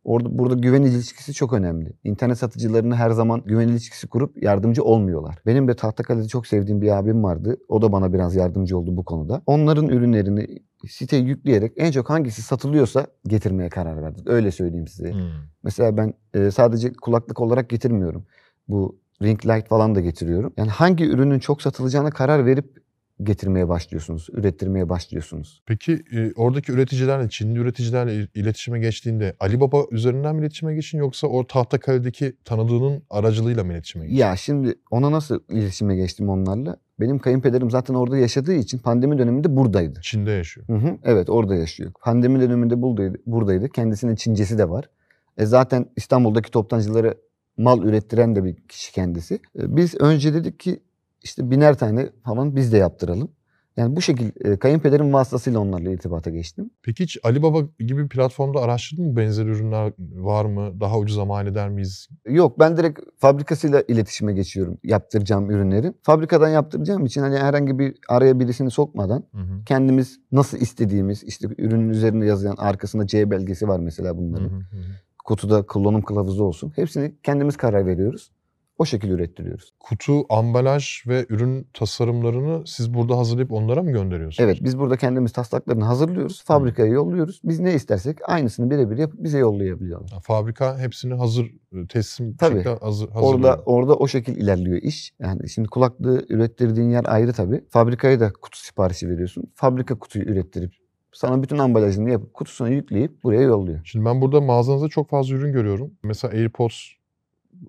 Orada 0.03 0.37
burada 0.37 0.53
güven 0.53 0.81
ilişkisi 0.83 1.33
çok 1.33 1.53
önemli. 1.53 1.93
İnternet 2.03 2.37
satıcılarına 2.37 2.95
her 2.95 3.09
zaman 3.09 3.43
güven 3.45 3.67
ilişkisi 3.67 4.07
kurup 4.07 4.43
yardımcı 4.43 4.83
olmuyorlar. 4.83 5.35
Benim 5.45 5.67
de 5.67 5.75
Tahtakale'de 5.75 6.27
çok 6.27 6.47
sevdiğim 6.47 6.81
bir 6.81 6.97
abim 6.97 7.23
vardı. 7.23 7.57
O 7.69 7.81
da 7.81 7.91
bana 7.91 8.13
biraz 8.13 8.35
yardımcı 8.35 8.77
oldu 8.77 8.97
bu 8.97 9.05
konuda. 9.05 9.41
Onların 9.45 9.87
ürünlerini 9.87 10.47
siteye 10.87 11.21
yükleyerek 11.21 11.73
en 11.77 11.91
çok 11.91 12.09
hangisi 12.09 12.41
satılıyorsa 12.41 13.07
getirmeye 13.27 13.69
karar 13.69 14.01
verdik. 14.03 14.27
Öyle 14.27 14.51
söyleyeyim 14.51 14.87
size. 14.87 15.13
Hmm. 15.13 15.21
Mesela 15.63 15.97
ben 15.97 16.13
e, 16.33 16.51
sadece 16.51 16.93
kulaklık 16.93 17.41
olarak 17.41 17.69
getirmiyorum. 17.69 18.25
Bu 18.67 18.99
ring 19.21 19.45
light 19.45 19.67
falan 19.67 19.95
da 19.95 19.99
getiriyorum. 19.99 20.53
Yani 20.57 20.69
hangi 20.69 21.05
ürünün 21.05 21.39
çok 21.39 21.61
satılacağına 21.61 22.09
karar 22.09 22.45
verip 22.45 22.88
getirmeye 23.23 23.69
başlıyorsunuz, 23.69 24.27
ürettirmeye 24.33 24.89
başlıyorsunuz. 24.89 25.61
Peki 25.65 26.03
e, 26.11 26.31
oradaki 26.35 26.71
üreticilerle, 26.71 27.29
Çinli 27.29 27.59
üreticilerle 27.59 28.15
il- 28.15 28.27
iletişime 28.35 28.79
geçtiğinde 28.79 29.35
Alibaba 29.39 29.83
üzerinden 29.91 30.35
mi 30.35 30.41
iletişime 30.41 30.75
geçin 30.75 30.97
yoksa 30.97 31.27
o 31.27 31.47
Tahtakale'deki 31.47 32.35
tanıdığının 32.45 33.03
aracılığıyla 33.09 33.63
mı 33.63 33.73
iletişime 33.73 34.05
geçin? 34.05 34.17
Ya 34.17 34.35
şimdi 34.35 34.75
ona 34.91 35.11
nasıl 35.11 35.39
iletişime 35.49 35.95
geçtim 35.95 36.29
onlarla? 36.29 36.77
Benim 36.99 37.19
kayınpederim 37.19 37.71
zaten 37.71 37.93
orada 37.93 38.17
yaşadığı 38.17 38.53
için 38.53 38.77
pandemi 38.77 39.17
döneminde 39.17 39.55
buradaydı. 39.55 39.99
Çin'de 40.03 40.31
yaşıyor. 40.31 40.67
Hı 40.67 40.75
hı, 40.75 40.97
evet 41.03 41.29
orada 41.29 41.55
yaşıyor. 41.55 41.91
Pandemi 42.01 42.39
döneminde 42.39 42.81
buradaydı. 42.81 43.17
buradaydı. 43.25 43.69
Kendisinin 43.69 44.15
Çincesi 44.15 44.57
de 44.57 44.69
var. 44.69 44.89
E 45.37 45.45
zaten 45.45 45.85
İstanbul'daki 45.95 46.51
toptancılara 46.51 47.13
mal 47.57 47.83
ürettiren 47.83 48.35
de 48.35 48.43
bir 48.43 48.55
kişi 48.55 48.93
kendisi. 48.93 49.35
E 49.35 49.75
biz 49.75 49.95
önce 50.01 50.33
dedik 50.33 50.59
ki 50.59 50.79
işte 51.23 51.51
biner 51.51 51.77
tane 51.77 52.09
falan 52.25 52.55
biz 52.55 52.73
de 52.73 52.77
yaptıralım. 52.77 53.31
Yani 53.77 53.95
bu 53.95 54.01
şekilde 54.01 54.59
kayınpederim 54.59 55.13
vasıtasıyla 55.13 55.59
onlarla 55.59 55.91
irtibata 55.91 56.29
geçtim. 56.29 56.69
Peki 56.83 57.03
hiç 57.03 57.17
Alibaba 57.23 57.61
gibi 57.79 58.07
platformda 58.07 58.59
araştırdın 58.61 59.05
mı? 59.05 59.15
Benzer 59.15 59.45
ürünler 59.45 59.93
var 59.99 60.45
mı? 60.45 60.79
Daha 60.79 60.97
ucuza 60.99 61.25
mal 61.25 61.47
eder 61.47 61.69
miyiz? 61.69 62.09
Yok 62.29 62.59
ben 62.59 62.77
direkt 62.77 62.99
fabrikasıyla 63.17 63.83
iletişime 63.87 64.33
geçiyorum 64.33 64.77
yaptıracağım 64.83 65.51
ürünlerin. 65.51 65.95
Fabrikadan 66.01 66.49
yaptıracağım 66.49 67.05
için 67.05 67.21
hani 67.21 67.37
herhangi 67.37 67.79
bir 67.79 67.95
araya 68.09 68.39
birisini 68.39 68.71
sokmadan 68.71 69.23
Hı 69.31 69.37
hı. 69.37 69.63
kendimiz 69.65 70.19
nasıl 70.31 70.57
istediğimiz 70.57 71.23
işte 71.23 71.47
ürünün 71.57 71.89
üzerinde 71.89 72.25
yazılan 72.25 72.55
arkasında 72.57 73.07
C 73.07 73.31
belgesi 73.31 73.67
var 73.67 73.79
mesela 73.79 74.09
Hı 74.09 74.17
bunların. 74.17 74.49
hı 74.49 74.55
hı. 74.55 74.77
Kutuda 75.25 75.61
kullanım 75.65 76.01
kılavuzu 76.01 76.43
olsun. 76.43 76.71
Hepsini 76.75 77.15
kendimiz 77.23 77.57
karar 77.57 77.85
veriyoruz. 77.85 78.31
O 78.79 78.85
şekilde 78.85 79.13
ürettiriyoruz. 79.13 79.73
Kutu, 79.79 80.25
ambalaj 80.29 81.07
ve 81.07 81.25
ürün 81.29 81.67
tasarımlarını 81.73 82.67
siz 82.67 82.93
burada 82.93 83.17
hazırlayıp 83.17 83.51
onlara 83.51 83.83
mı 83.83 83.91
gönderiyorsunuz? 83.91 84.49
Evet 84.49 84.63
biz 84.63 84.79
burada 84.79 84.97
kendimiz 84.97 85.31
taslaklarını 85.31 85.83
hazırlıyoruz. 85.83 86.43
Fabrikaya 86.43 86.91
yolluyoruz. 86.91 87.41
Biz 87.43 87.59
ne 87.59 87.73
istersek 87.73 88.17
aynısını 88.29 88.69
birebir 88.69 88.97
yapıp 88.97 89.23
bize 89.23 89.37
yollayabiliyorlar. 89.37 90.11
Ya 90.11 90.19
Fabrika 90.19 90.77
hepsini 90.79 91.13
hazır 91.13 91.45
e, 91.73 91.87
teslim 91.87 92.35
Tabii. 92.35 92.53
şekilde 92.53 92.75
hazır, 92.75 93.09
Orada 93.15 93.61
orada 93.65 93.95
o 93.95 94.07
şekil 94.07 94.37
ilerliyor 94.37 94.77
iş. 94.81 95.13
Yani 95.19 95.49
şimdi 95.49 95.67
kulaklığı 95.67 96.25
ürettirdiğin 96.29 96.89
yer 96.89 97.05
ayrı 97.07 97.33
tabii. 97.33 97.63
Fabrikaya 97.69 98.19
da 98.19 98.33
kutu 98.41 98.59
siparişi 98.59 99.09
veriyorsun. 99.09 99.43
Fabrika 99.55 99.99
kutuyu 99.99 100.25
ürettirip 100.25 100.73
sana 101.13 101.43
bütün 101.43 101.57
ambalajını 101.57 102.09
yapıp 102.09 102.33
kutusuna 102.33 102.69
yükleyip 102.69 103.23
buraya 103.23 103.41
yolluyor. 103.41 103.79
Şimdi 103.83 104.05
ben 104.05 104.21
burada 104.21 104.41
mağazanızda 104.41 104.87
çok 104.87 105.09
fazla 105.09 105.35
ürün 105.35 105.53
görüyorum. 105.53 105.91
Mesela 106.03 106.33
AirPods 106.33 106.98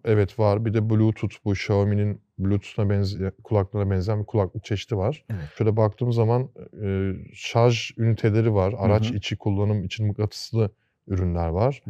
evet 0.05 0.39
var. 0.39 0.65
Bir 0.65 0.75
de 0.75 0.91
Bluetooth 0.91 1.35
bu 1.45 1.53
Xiaomi'nin 1.53 2.21
Bluetooth'una 2.39 2.91
benzeyen, 2.91 3.33
kulaklığına 3.45 3.91
benzeyen 3.91 4.21
bir 4.21 4.27
kulaklık 4.27 4.65
çeşidi 4.65 4.97
var. 4.97 5.25
Evet. 5.31 5.49
Şöyle 5.59 5.77
baktığım 5.77 6.13
zaman 6.13 6.49
e, 6.83 7.13
şarj 7.35 7.91
üniteleri 7.99 8.55
var. 8.55 8.75
Araç 8.79 9.11
hı. 9.11 9.15
içi 9.15 9.37
kullanım 9.37 9.85
için 9.85 10.07
mıknatıslı 10.07 10.71
ürünler 11.09 11.49
var. 11.49 11.83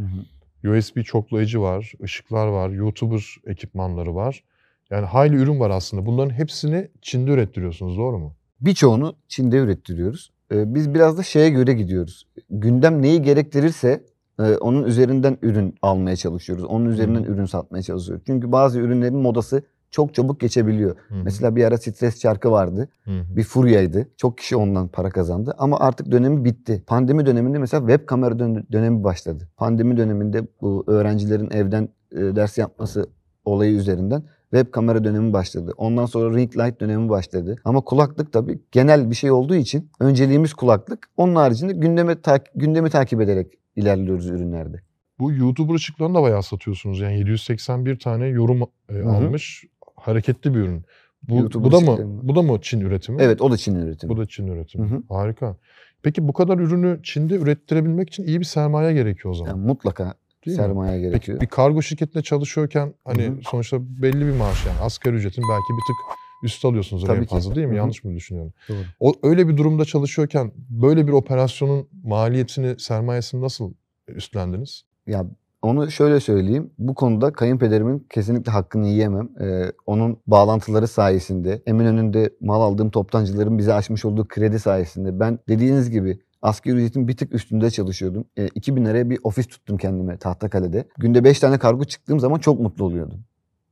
USB 0.64 1.02
çoklayıcı 1.02 1.60
var, 1.60 1.92
ışıklar 2.02 2.46
var, 2.46 2.70
YouTuber 2.70 3.36
ekipmanları 3.46 4.14
var. 4.14 4.44
Yani 4.90 5.06
hayli 5.06 5.36
ürün 5.36 5.60
var 5.60 5.70
aslında. 5.70 6.06
Bunların 6.06 6.34
hepsini 6.34 6.88
Çin'de 7.02 7.30
ürettiriyorsunuz 7.30 7.96
doğru 7.96 8.18
mu? 8.18 8.34
Birçoğunu 8.60 9.16
Çin'de 9.28 9.56
ürettiriyoruz. 9.56 10.30
Ee, 10.52 10.74
Biz 10.74 10.94
biraz 10.94 11.18
da 11.18 11.22
şeye 11.22 11.50
göre 11.50 11.72
gidiyoruz. 11.72 12.26
Gündem 12.50 13.02
neyi 13.02 13.22
gerektirirse 13.22 14.04
e, 14.40 14.56
onun 14.56 14.84
üzerinden 14.84 15.38
ürün 15.42 15.74
almaya 15.82 16.16
çalışıyoruz. 16.16 16.64
Onun 16.64 16.84
üzerinden 16.86 17.22
Hı. 17.24 17.26
ürün 17.32 17.44
satmaya 17.44 17.82
çalışıyoruz. 17.82 18.24
Çünkü 18.26 18.52
bazı 18.52 18.78
ürünlerin 18.80 19.16
modası 19.16 19.62
çok 19.90 20.14
çabuk 20.14 20.40
geçebiliyor. 20.40 20.96
Hı. 21.08 21.14
Mesela 21.24 21.56
bir 21.56 21.64
ara 21.64 21.78
stres 21.78 22.20
çarkı 22.20 22.50
vardı. 22.50 22.88
Hı. 23.04 23.10
Bir 23.36 23.42
furyaydı. 23.42 24.08
Çok 24.16 24.38
kişi 24.38 24.56
ondan 24.56 24.88
para 24.88 25.10
kazandı. 25.10 25.54
Ama 25.58 25.80
artık 25.80 26.10
dönemi 26.10 26.44
bitti. 26.44 26.82
Pandemi 26.86 27.26
döneminde 27.26 27.58
mesela 27.58 27.88
web 27.88 28.06
kamera 28.06 28.38
dön- 28.38 28.66
dönemi 28.72 29.04
başladı. 29.04 29.48
Pandemi 29.56 29.96
döneminde 29.96 30.42
bu 30.60 30.84
öğrencilerin 30.86 31.50
evden 31.50 31.88
e, 32.12 32.16
ders 32.16 32.58
yapması 32.58 33.06
olayı 33.44 33.72
üzerinden 33.72 34.22
web 34.54 34.72
kamera 34.72 35.04
dönemi 35.04 35.32
başladı. 35.32 35.72
Ondan 35.76 36.06
sonra 36.06 36.36
ring 36.36 36.56
light 36.56 36.80
dönemi 36.80 37.08
başladı. 37.08 37.56
Ama 37.64 37.80
kulaklık 37.80 38.32
tabii 38.32 38.60
genel 38.72 39.10
bir 39.10 39.14
şey 39.14 39.30
olduğu 39.30 39.54
için 39.54 39.90
önceliğimiz 40.00 40.54
kulaklık. 40.54 41.08
Onun 41.16 41.34
haricinde 41.34 41.72
gündeme 41.72 42.20
ta- 42.20 42.38
gündemi 42.54 42.90
takip 42.90 43.20
ederek 43.20 43.54
ilerliyoruz 43.80 44.26
ürünlerde. 44.26 44.80
Bu 45.18 45.32
YouTuber 45.32 45.74
ışıklarını 45.74 46.14
da 46.14 46.22
bayağı 46.22 46.42
satıyorsunuz. 46.42 47.00
Yani 47.00 47.18
781 47.18 47.98
tane 47.98 48.26
yorum 48.26 48.62
e, 48.88 49.02
almış. 49.02 49.64
Hareketli 49.96 50.54
bir 50.54 50.58
ürün. 50.58 50.84
Bu, 51.22 51.36
YouTuber 51.36 51.64
bu 51.64 51.72
da 51.72 51.80
mı 51.80 51.98
bu 52.22 52.34
da 52.34 52.42
mı 52.42 52.58
Çin 52.62 52.80
üretimi? 52.80 53.22
Evet 53.22 53.42
o 53.42 53.50
da 53.50 53.56
Çin 53.56 53.74
üretimi. 53.74 54.10
Bu 54.10 54.16
da 54.16 54.26
Çin 54.26 54.46
üretimi. 54.46 54.90
Hı 54.90 54.94
hı. 54.94 55.02
Harika. 55.08 55.56
Peki 56.02 56.28
bu 56.28 56.32
kadar 56.32 56.58
ürünü 56.58 57.00
Çin'de 57.02 57.34
ürettirebilmek 57.34 58.08
için 58.08 58.24
iyi 58.24 58.40
bir 58.40 58.44
sermaye 58.44 58.92
gerekiyor 58.92 59.34
o 59.34 59.36
zaman. 59.36 59.50
Yani 59.50 59.66
mutlaka 59.66 60.14
Değil 60.46 60.56
mi? 60.56 60.62
sermaye 60.62 61.00
gerekiyor. 61.00 61.38
Peki 61.38 61.40
bir 61.40 61.50
kargo 61.50 61.82
şirketinde 61.82 62.22
çalışıyorken 62.22 62.94
hani 63.04 63.22
Hı 63.22 63.30
hı. 63.30 63.40
sonuçta 63.50 63.76
belli 63.80 64.26
bir 64.26 64.36
maaş 64.36 64.66
yani 64.66 64.78
asgari 64.80 65.16
ücretin 65.16 65.44
belki 65.50 65.72
bir 65.72 65.82
tık 65.86 65.96
üst 66.42 66.64
alıyorsunuz 66.64 67.04
Tabii 67.04 67.18
en 67.18 67.24
ki. 67.24 67.30
fazla 67.30 67.54
değil 67.54 67.66
mi? 67.66 67.70
Hı 67.70 67.74
hı. 67.74 67.78
Yanlış 67.78 68.04
mı 68.04 68.14
düşünüyorum? 68.14 68.52
Doğru. 68.68 68.78
O 69.00 69.12
öyle 69.22 69.48
bir 69.48 69.56
durumda 69.56 69.84
çalışıyorken 69.84 70.52
böyle 70.70 71.06
bir 71.06 71.12
operasyonun 71.12 71.88
maliyetini, 72.04 72.80
sermayesini 72.80 73.42
nasıl 73.42 73.72
üstlendiniz? 74.08 74.82
Ya 75.06 75.26
onu 75.62 75.90
şöyle 75.90 76.20
söyleyeyim. 76.20 76.70
Bu 76.78 76.94
konuda 76.94 77.32
kayınpederimin 77.32 78.06
kesinlikle 78.10 78.52
hakkını 78.52 78.88
yiyemem. 78.88 79.28
Ee, 79.40 79.72
onun 79.86 80.18
bağlantıları 80.26 80.88
sayesinde, 80.88 81.62
Eminönü'nde 81.66 82.30
mal 82.40 82.60
aldığım 82.60 82.90
toptancıların 82.90 83.58
bize 83.58 83.74
açmış 83.74 84.04
olduğu 84.04 84.28
kredi 84.28 84.58
sayesinde 84.58 85.20
ben 85.20 85.38
dediğiniz 85.48 85.90
gibi 85.90 86.20
asgari 86.42 86.76
ücretin 86.76 87.08
bir 87.08 87.16
tık 87.16 87.34
üstünde 87.34 87.70
çalışıyordum. 87.70 88.24
Ee, 88.38 88.48
2000 88.54 88.84
liraya 88.84 89.10
bir 89.10 89.18
ofis 89.22 89.46
tuttum 89.46 89.76
kendime 89.76 90.16
Tahtakale'de. 90.16 90.88
Günde 90.98 91.24
5 91.24 91.40
tane 91.40 91.58
kargo 91.58 91.84
çıktığım 91.84 92.20
zaman 92.20 92.38
çok 92.38 92.60
mutlu 92.60 92.84
oluyordum. 92.84 93.20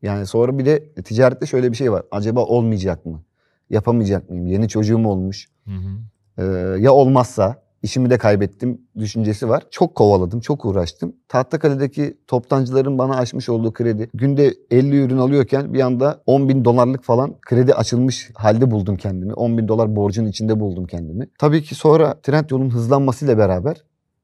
Yani 0.03 0.27
sonra 0.27 0.59
bir 0.59 0.67
de 0.67 0.93
ticarette 1.05 1.47
şöyle 1.47 1.71
bir 1.73 1.77
şey 1.77 1.93
var. 1.93 2.03
Acaba 2.11 2.41
olmayacak 2.45 3.07
mı? 3.07 3.23
Yapamayacak 3.71 4.31
mıyım? 4.31 4.47
Yeni 4.47 4.69
çocuğum 4.69 5.07
olmuş. 5.07 5.49
Ee, 6.39 6.45
ya 6.79 6.93
olmazsa 6.93 7.63
işimi 7.83 8.11
de 8.11 8.19
kaybettim 8.19 8.81
düşüncesi 8.99 9.49
var. 9.49 9.63
Çok 9.71 9.95
kovaladım, 9.95 10.41
çok 10.41 10.65
uğraştım. 10.65 11.13
Tahtakale'deki 11.29 12.19
toptancıların 12.27 12.99
bana 12.99 13.17
açmış 13.17 13.49
olduğu 13.49 13.73
kredi 13.73 14.11
günde 14.15 14.55
50 14.71 14.97
ürün 14.97 15.19
alıyorken 15.19 15.75
bir 15.75 15.81
anda 15.81 16.23
10 16.27 16.49
bin 16.49 16.65
dolarlık 16.65 17.05
falan 17.05 17.35
kredi 17.41 17.75
açılmış 17.75 18.31
halde 18.35 18.71
buldum 18.71 18.97
kendimi. 18.97 19.35
10 19.35 19.59
bin 19.59 19.69
dolar 19.69 19.97
borcun 19.97 20.27
içinde 20.27 20.61
buldum 20.61 20.87
kendimi. 20.87 21.27
Tabii 21.39 21.63
ki 21.63 21.75
sonra 21.75 22.21
trend 22.23 22.51
yolun 22.51 22.71
hızlanmasıyla 22.71 23.39
beraber 23.39 23.77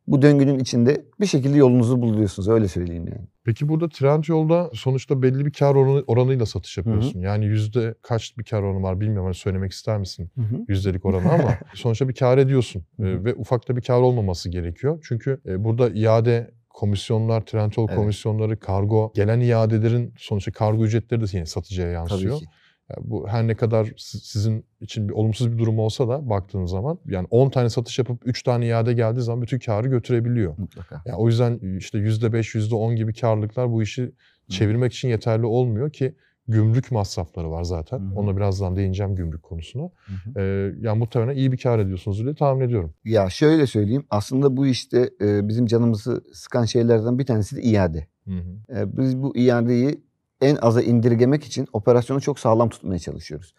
bu 0.06 0.23
döngünün 0.23 0.58
içinde 0.58 1.04
bir 1.20 1.26
şekilde 1.26 1.56
yolunuzu 1.56 2.02
buluyorsunuz 2.02 2.49
öyle 2.49 2.68
söyleyeyim 2.68 3.06
yani. 3.08 3.26
Peki 3.44 3.68
burada 3.68 3.88
Trendyol'da 3.88 4.70
sonuçta 4.75 5.23
belli 5.23 5.46
bir 5.46 5.52
kar 5.52 5.75
oranı, 5.75 6.04
oranıyla 6.06 6.46
satış 6.46 6.76
yapıyorsun. 6.76 7.20
Yani 7.20 7.46
yüzde 7.46 7.94
kaç 8.02 8.38
bir 8.38 8.44
kar 8.44 8.62
oranı 8.62 8.82
var 8.82 9.00
bilmiyorum. 9.00 9.25
Hani 9.25 9.34
söylemek 9.34 9.73
ister 9.73 9.99
misin 9.99 10.30
yüzdelik 10.68 11.04
oranı 11.04 11.32
ama 11.32 11.58
sonuçta 11.75 12.08
bir 12.08 12.14
kar 12.14 12.38
ediyorsun. 12.38 12.84
Hı 12.96 13.02
hı. 13.02 13.06
Ee, 13.06 13.25
ve 13.25 13.34
ufakta 13.34 13.76
bir 13.76 13.82
kar 13.82 14.00
olmaması 14.00 14.49
gerekiyor. 14.50 15.04
Çünkü 15.08 15.40
e, 15.46 15.64
burada 15.64 15.90
iade 15.90 16.50
komisyonlar, 16.68 17.40
Trendyol 17.40 17.87
Evet. 17.88 17.99
komisyonları, 17.99 18.58
kargo, 18.58 19.12
gelen 19.14 19.40
iadelerin 19.40 20.14
sonuçta 20.18 20.52
kargo 20.52 20.84
ücretleri 20.84 21.20
de 21.20 21.25
yine 21.32 21.46
satıcıya 21.46 21.88
yansıyor. 21.88 22.32
Tabii 22.32 22.44
ki. 22.44 22.50
Yani 22.91 23.11
bu 23.11 23.29
her 23.29 23.47
ne 23.47 23.55
kadar 23.55 23.93
si- 23.97 24.19
sizin 24.29 24.64
için 24.81 25.09
bir 25.09 25.12
olumsuz 25.12 25.53
bir 25.53 25.59
durum 25.59 25.79
olsa 25.79 26.09
da 26.09 26.31
baktığınız 26.31 26.71
zaman 26.71 26.99
yani 27.07 27.26
10 27.31 27.50
tane 27.50 27.71
satış 27.71 27.99
yapıp 27.99 28.23
3 28.25 28.43
tane 28.43 28.67
iade 28.67 28.93
geldiği 28.93 29.21
zaman 29.21 29.43
bütün 29.43 29.59
karı 29.59 29.88
götürebiliyor. 29.88 30.55
Mutlaka. 30.59 31.03
Yani 31.07 31.17
o 31.17 31.26
yüzden 31.29 31.76
işte 31.79 31.99
%5, 31.99 32.55
%10 32.55 32.95
gibi 32.97 33.14
karlılıklar 33.14 33.71
bu 33.73 33.83
işi 33.83 34.12
çevirmek 34.49 34.93
için 34.93 35.09
yeterli 35.09 35.47
olmuyor 35.47 35.91
ki 35.91 36.14
gümrük 36.49 36.91
masrafları 36.91 37.50
var 37.50 37.64
zaten. 37.64 37.99
Hı 37.99 38.03
hı. 38.03 38.14
Ona 38.14 38.37
birazdan 38.37 38.76
değineceğim 38.76 39.14
gümrük 39.14 39.43
konusuna. 39.43 39.83
Hı 39.83 40.12
hı. 40.35 40.41
Ee, 40.41 40.75
yani 40.81 40.99
muhtemelen 40.99 41.37
iyi 41.37 41.53
bir 41.53 41.57
kar 41.59 41.79
ediyorsunuz 41.79 42.25
diye 42.25 42.35
tahmin 42.35 42.64
ediyorum. 42.64 42.95
Ya 43.05 43.31
şöyle 43.31 43.67
söyleyeyim 43.67 44.05
aslında 44.11 44.57
bu 44.57 44.67
işte 44.67 45.11
e, 45.21 45.49
bizim 45.49 45.67
canımızı 45.67 46.25
sıkan 46.33 46.64
şeylerden 46.64 47.19
bir 47.19 47.26
tanesi 47.26 47.57
de 47.57 47.62
iade. 47.62 48.07
Hı 48.25 48.31
hı. 48.35 48.79
E, 48.81 48.97
Biz 48.97 49.23
bu 49.23 49.37
iadeyi 49.37 50.03
en 50.45 50.59
aza 50.63 50.83
indirgemek 50.83 51.45
için 51.45 51.69
operasyonu 51.73 52.21
çok 52.21 52.39
sağlam 52.39 52.69
tutmaya 52.69 52.99
çalışıyoruz. 52.99 53.55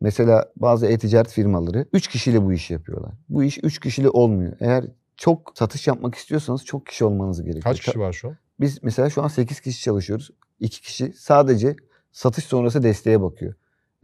Mesela 0.00 0.52
bazı 0.56 0.86
e-ticaret 0.86 1.32
firmaları 1.32 1.86
3 1.92 2.08
kişiyle 2.08 2.44
bu 2.44 2.52
işi 2.52 2.72
yapıyorlar. 2.72 3.12
Bu 3.28 3.44
iş 3.44 3.58
3 3.62 3.80
kişiyle 3.80 4.08
olmuyor. 4.08 4.52
Eğer 4.60 4.84
çok 5.16 5.52
satış 5.54 5.86
yapmak 5.86 6.14
istiyorsanız 6.14 6.64
çok 6.64 6.86
kişi 6.86 7.04
olmanız 7.04 7.42
gerekiyor. 7.42 7.64
Kaç 7.64 7.80
kişi 7.80 8.00
var 8.00 8.12
şu 8.12 8.28
an? 8.28 8.36
Biz 8.60 8.82
mesela 8.82 9.10
şu 9.10 9.22
an 9.22 9.28
8 9.28 9.60
kişi 9.60 9.82
çalışıyoruz. 9.82 10.30
2 10.60 10.80
kişi 10.80 11.12
sadece 11.12 11.76
satış 12.12 12.44
sonrası 12.44 12.82
desteğe 12.82 13.20
bakıyor. 13.20 13.54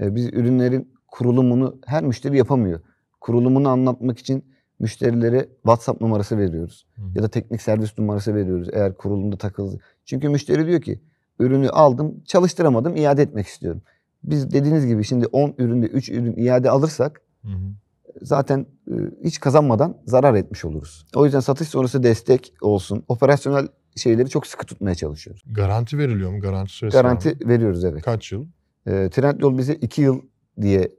E, 0.00 0.14
Biz 0.14 0.26
ürünlerin 0.26 0.92
kurulumunu 1.08 1.78
her 1.86 2.04
müşteri 2.04 2.36
yapamıyor. 2.36 2.80
Kurulumunu 3.20 3.68
anlatmak 3.68 4.18
için 4.18 4.44
müşterilere 4.78 5.48
WhatsApp 5.54 6.00
numarası 6.00 6.38
veriyoruz 6.38 6.86
hı. 6.96 7.02
ya 7.14 7.22
da 7.22 7.28
teknik 7.28 7.62
servis 7.62 7.98
numarası 7.98 8.34
veriyoruz 8.34 8.68
eğer 8.72 8.96
kurulumda 8.96 9.36
takıldı. 9.36 9.80
Çünkü 10.04 10.28
müşteri 10.28 10.66
diyor 10.66 10.80
ki 10.80 11.00
ürünü 11.38 11.68
aldım 11.68 12.14
çalıştıramadım 12.24 12.96
iade 12.96 13.22
etmek 13.22 13.46
istiyorum. 13.46 13.82
Biz 14.24 14.50
dediğiniz 14.52 14.86
gibi 14.86 15.04
şimdi 15.04 15.26
10 15.26 15.54
üründe 15.58 15.86
3 15.86 16.08
ürün 16.08 16.36
iade 16.36 16.70
alırsak 16.70 17.20
Hı 17.42 17.48
hı. 17.48 17.72
zaten 18.22 18.66
e, 18.90 18.94
hiç 19.24 19.40
kazanmadan 19.40 19.96
zarar 20.06 20.34
etmiş 20.34 20.64
oluruz. 20.64 21.06
O 21.14 21.24
yüzden 21.24 21.40
satış 21.40 21.68
sonrası 21.68 22.02
destek 22.02 22.54
olsun. 22.60 23.04
Operasyonel 23.08 23.68
şeyleri 23.96 24.28
çok 24.28 24.46
sıkı 24.46 24.66
tutmaya 24.66 24.94
çalışıyoruz. 24.94 25.42
Garanti 25.46 25.98
veriliyor 25.98 26.30
mu? 26.30 26.40
Garanti 26.40 26.72
süresi 26.72 26.96
var 26.96 27.04
mı? 27.04 27.08
Garanti 27.08 27.48
veriyoruz 27.48 27.84
evet. 27.84 28.02
Kaç 28.02 28.32
yıl? 28.32 28.46
E, 28.86 29.10
Trendyol 29.10 29.58
bize 29.58 29.74
2 29.74 30.02
yıl 30.02 30.20
diye 30.60 30.92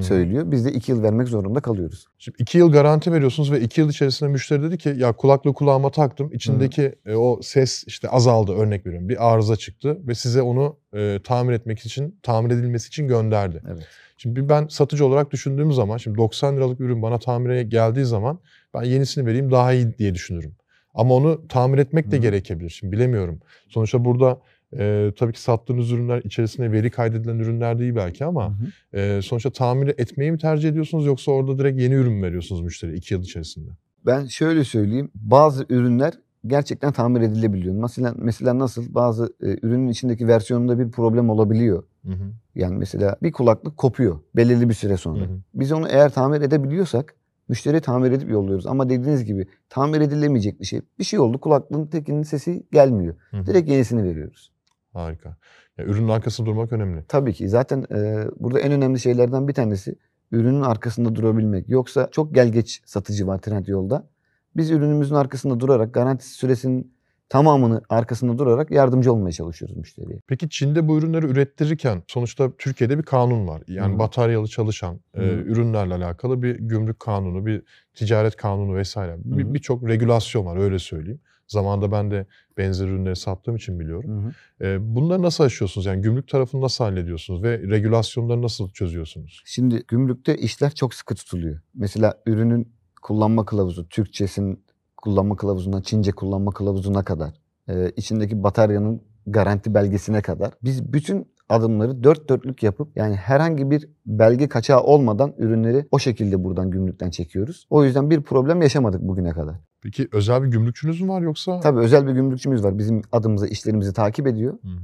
Söylüyor. 0.00 0.44
Biz 0.50 0.64
de 0.64 0.72
2 0.72 0.92
yıl 0.92 1.02
vermek 1.02 1.28
zorunda 1.28 1.60
kalıyoruz. 1.60 2.06
Şimdi 2.18 2.36
iki 2.42 2.58
yıl 2.58 2.72
garanti 2.72 3.12
veriyorsunuz 3.12 3.52
ve 3.52 3.60
iki 3.60 3.80
yıl 3.80 3.90
içerisinde 3.90 4.30
müşteri 4.30 4.62
dedi 4.62 4.78
ki 4.78 4.94
ya 4.96 5.12
kulaklığı 5.12 5.54
kulağıma 5.54 5.90
taktım. 5.90 6.30
İçindeki 6.32 6.94
e, 7.06 7.14
o 7.14 7.40
ses 7.42 7.84
işte 7.86 8.08
azaldı 8.08 8.52
örnek 8.52 8.86
veriyorum. 8.86 9.08
Bir 9.08 9.32
arıza 9.32 9.56
çıktı 9.56 9.98
ve 10.06 10.14
size 10.14 10.42
onu 10.42 10.76
e, 10.94 11.18
tamir 11.24 11.52
etmek 11.52 11.78
için, 11.78 12.18
tamir 12.22 12.50
edilmesi 12.54 12.88
için 12.88 13.08
gönderdi. 13.08 13.62
Evet. 13.68 13.86
Şimdi 14.16 14.48
ben 14.48 14.66
satıcı 14.66 15.06
olarak 15.06 15.30
düşündüğüm 15.30 15.72
zaman 15.72 15.96
şimdi 15.96 16.18
90 16.18 16.56
liralık 16.56 16.80
ürün 16.80 17.02
bana 17.02 17.18
tamire 17.18 17.62
geldiği 17.62 18.04
zaman 18.04 18.38
ben 18.74 18.82
yenisini 18.82 19.26
vereyim 19.26 19.50
daha 19.50 19.72
iyi 19.72 19.98
diye 19.98 20.14
düşünürüm. 20.14 20.54
Ama 20.94 21.14
onu 21.14 21.48
tamir 21.48 21.78
etmek 21.78 22.10
de 22.10 22.16
hı. 22.16 22.20
gerekebilir. 22.20 22.70
Şimdi 22.70 22.92
bilemiyorum. 22.92 23.40
Sonuçta 23.68 24.04
burada 24.04 24.40
e, 24.78 25.12
tabii 25.16 25.32
ki 25.32 25.40
sattığınız 25.40 25.90
ürünler 25.90 26.22
içerisine 26.24 26.72
veri 26.72 26.90
kaydedilen 26.90 27.38
ürünler 27.38 27.78
değil 27.78 27.94
belki 27.96 28.24
ama 28.24 28.48
Hı 28.48 28.52
hı. 28.52 28.98
e, 28.98 29.22
sonuçta 29.22 29.50
tamir 29.50 29.88
etmeyi 29.88 30.32
mi 30.32 30.38
tercih 30.38 30.68
ediyorsunuz 30.68 31.06
yoksa 31.06 31.32
orada 31.32 31.58
direkt 31.58 31.80
yeni 31.80 31.94
ürün 31.94 32.12
mü 32.12 32.26
veriyorsunuz 32.26 32.62
müşteriye 32.62 32.96
2 32.98 33.14
yıl 33.14 33.22
içerisinde? 33.22 33.70
Ben 34.06 34.26
şöyle 34.26 34.64
söyleyeyim. 34.64 35.10
Bazı 35.14 35.66
ürünler 35.68 36.12
gerçekten 36.46 36.92
tamir 36.92 37.20
edilebiliyor. 37.20 37.74
Mesela, 37.74 38.14
mesela 38.16 38.58
nasıl? 38.58 38.94
Bazı 38.94 39.32
e, 39.42 39.46
ürünün 39.62 39.88
içindeki 39.88 40.28
versiyonunda 40.28 40.78
bir 40.78 40.90
problem 40.90 41.30
olabiliyor. 41.30 41.82
Hı 42.06 42.12
hı. 42.12 42.32
Yani 42.54 42.76
mesela 42.76 43.16
bir 43.22 43.32
kulaklık 43.32 43.76
kopuyor 43.76 44.18
belirli 44.36 44.68
bir 44.68 44.74
süre 44.74 44.96
sonra. 44.96 45.20
Hı 45.20 45.24
hı. 45.24 45.38
Biz 45.54 45.72
onu 45.72 45.88
eğer 45.88 46.12
tamir 46.12 46.40
edebiliyorsak 46.40 47.14
müşteriye 47.48 47.80
tamir 47.80 48.10
edip 48.10 48.30
yolluyoruz. 48.30 48.66
Ama 48.66 48.90
dediğiniz 48.90 49.24
gibi 49.24 49.46
tamir 49.68 50.00
edilemeyecek 50.00 50.60
bir 50.60 50.64
şey. 50.64 50.80
Bir 50.98 51.04
şey 51.04 51.18
oldu 51.18 51.40
kulaklığın 51.40 51.86
tekinin 51.86 52.22
sesi 52.22 52.62
gelmiyor. 52.72 53.14
Hı 53.30 53.36
hı. 53.36 53.46
Direkt 53.46 53.70
yenisini 53.70 54.04
veriyoruz. 54.04 54.51
Harika. 54.92 55.36
Ya, 55.78 55.84
ürünün 55.84 56.08
arkasında 56.08 56.46
durmak 56.46 56.72
önemli. 56.72 57.04
Tabii 57.08 57.32
ki 57.32 57.48
zaten 57.48 57.86
e, 57.94 58.24
burada 58.40 58.60
en 58.60 58.72
önemli 58.72 59.00
şeylerden 59.00 59.48
bir 59.48 59.54
tanesi 59.54 59.94
ürünün 60.32 60.62
arkasında 60.62 61.14
durabilmek. 61.14 61.68
Yoksa 61.68 62.08
çok 62.12 62.34
gel 62.34 62.48
geç 62.48 62.82
satıcı 62.84 63.26
var 63.26 63.38
Trendyol'da. 63.38 64.08
Biz 64.56 64.70
ürünümüzün 64.70 65.14
arkasında 65.14 65.60
durarak 65.60 65.94
garanti 65.94 66.28
süresinin 66.28 66.92
tamamını 67.28 67.82
arkasında 67.88 68.38
durarak 68.38 68.70
yardımcı 68.70 69.12
olmaya 69.12 69.32
çalışıyoruz 69.32 69.76
müşteriye. 69.76 70.20
Peki 70.26 70.48
Çin'de 70.50 70.88
bu 70.88 70.98
ürünleri 70.98 71.26
ürettirirken 71.26 72.02
sonuçta 72.08 72.50
Türkiye'de 72.58 72.98
bir 72.98 73.02
kanun 73.02 73.48
var. 73.48 73.62
Yani 73.68 73.94
Hı. 73.94 73.98
bataryalı 73.98 74.48
çalışan 74.48 75.00
e, 75.14 75.22
ürünlerle 75.24 75.94
alakalı 75.94 76.42
bir 76.42 76.58
gümrük 76.58 77.00
kanunu, 77.00 77.46
bir 77.46 77.62
ticaret 77.94 78.36
kanunu 78.36 78.76
vesaire. 78.76 79.16
Bir- 79.24 79.44
Hı. 79.44 79.54
Birçok 79.54 79.88
regülasyon 79.88 80.46
var 80.46 80.56
öyle 80.56 80.78
söyleyeyim. 80.78 81.20
Zamanında 81.52 81.92
ben 81.92 82.10
de 82.10 82.26
benzer 82.58 82.86
ürünleri 82.88 83.16
sattığım 83.16 83.56
için 83.56 83.80
biliyorum. 83.80 84.32
E, 84.60 84.94
bunları 84.94 85.22
nasıl 85.22 85.44
aşıyorsunuz? 85.44 85.86
Yani 85.86 86.02
gümrük 86.02 86.28
tarafını 86.28 86.60
nasıl 86.60 86.84
hallediyorsunuz 86.84 87.42
ve 87.42 87.58
regülasyonları 87.58 88.42
nasıl 88.42 88.70
çözüyorsunuz? 88.70 89.42
Şimdi 89.46 89.84
gümrükte 89.88 90.36
işler 90.36 90.74
çok 90.74 90.94
sıkı 90.94 91.14
tutuluyor. 91.14 91.60
Mesela 91.74 92.14
ürünün 92.26 92.72
kullanma 93.02 93.44
kılavuzu, 93.44 93.88
Türkçesinin 93.88 94.64
kullanma 94.96 95.36
kılavuzundan 95.36 95.82
Çince 95.82 96.12
kullanma 96.12 96.50
kılavuzuna 96.50 97.04
kadar, 97.04 97.34
e, 97.68 97.90
içindeki 97.96 98.42
bataryanın 98.42 99.02
garanti 99.26 99.74
belgesine 99.74 100.22
kadar 100.22 100.52
biz 100.64 100.92
bütün 100.92 101.31
adımları 101.52 102.04
dört 102.04 102.28
dörtlük 102.28 102.62
yapıp 102.62 102.96
yani 102.96 103.16
herhangi 103.16 103.70
bir 103.70 103.88
belge 104.06 104.48
kaçağı 104.48 104.80
olmadan 104.80 105.34
ürünleri 105.38 105.86
o 105.90 105.98
şekilde 105.98 106.44
buradan 106.44 106.70
gümrükten 106.70 107.10
çekiyoruz. 107.10 107.66
O 107.70 107.84
yüzden 107.84 108.10
bir 108.10 108.20
problem 108.20 108.62
yaşamadık 108.62 109.02
bugüne 109.02 109.30
kadar. 109.30 109.54
Peki 109.82 110.08
özel 110.12 110.42
bir 110.42 110.48
gümrükçünüz 110.48 111.00
mü 111.00 111.08
var 111.08 111.22
yoksa? 111.22 111.60
Tabii 111.60 111.80
özel 111.80 112.06
bir 112.06 112.12
gümrükçümüz 112.12 112.64
var. 112.64 112.78
Bizim 112.78 113.02
adımızı, 113.12 113.46
işlerimizi 113.46 113.92
takip 113.92 114.26
ediyor. 114.26 114.52
Hı 114.62 114.68
hı. 114.68 114.80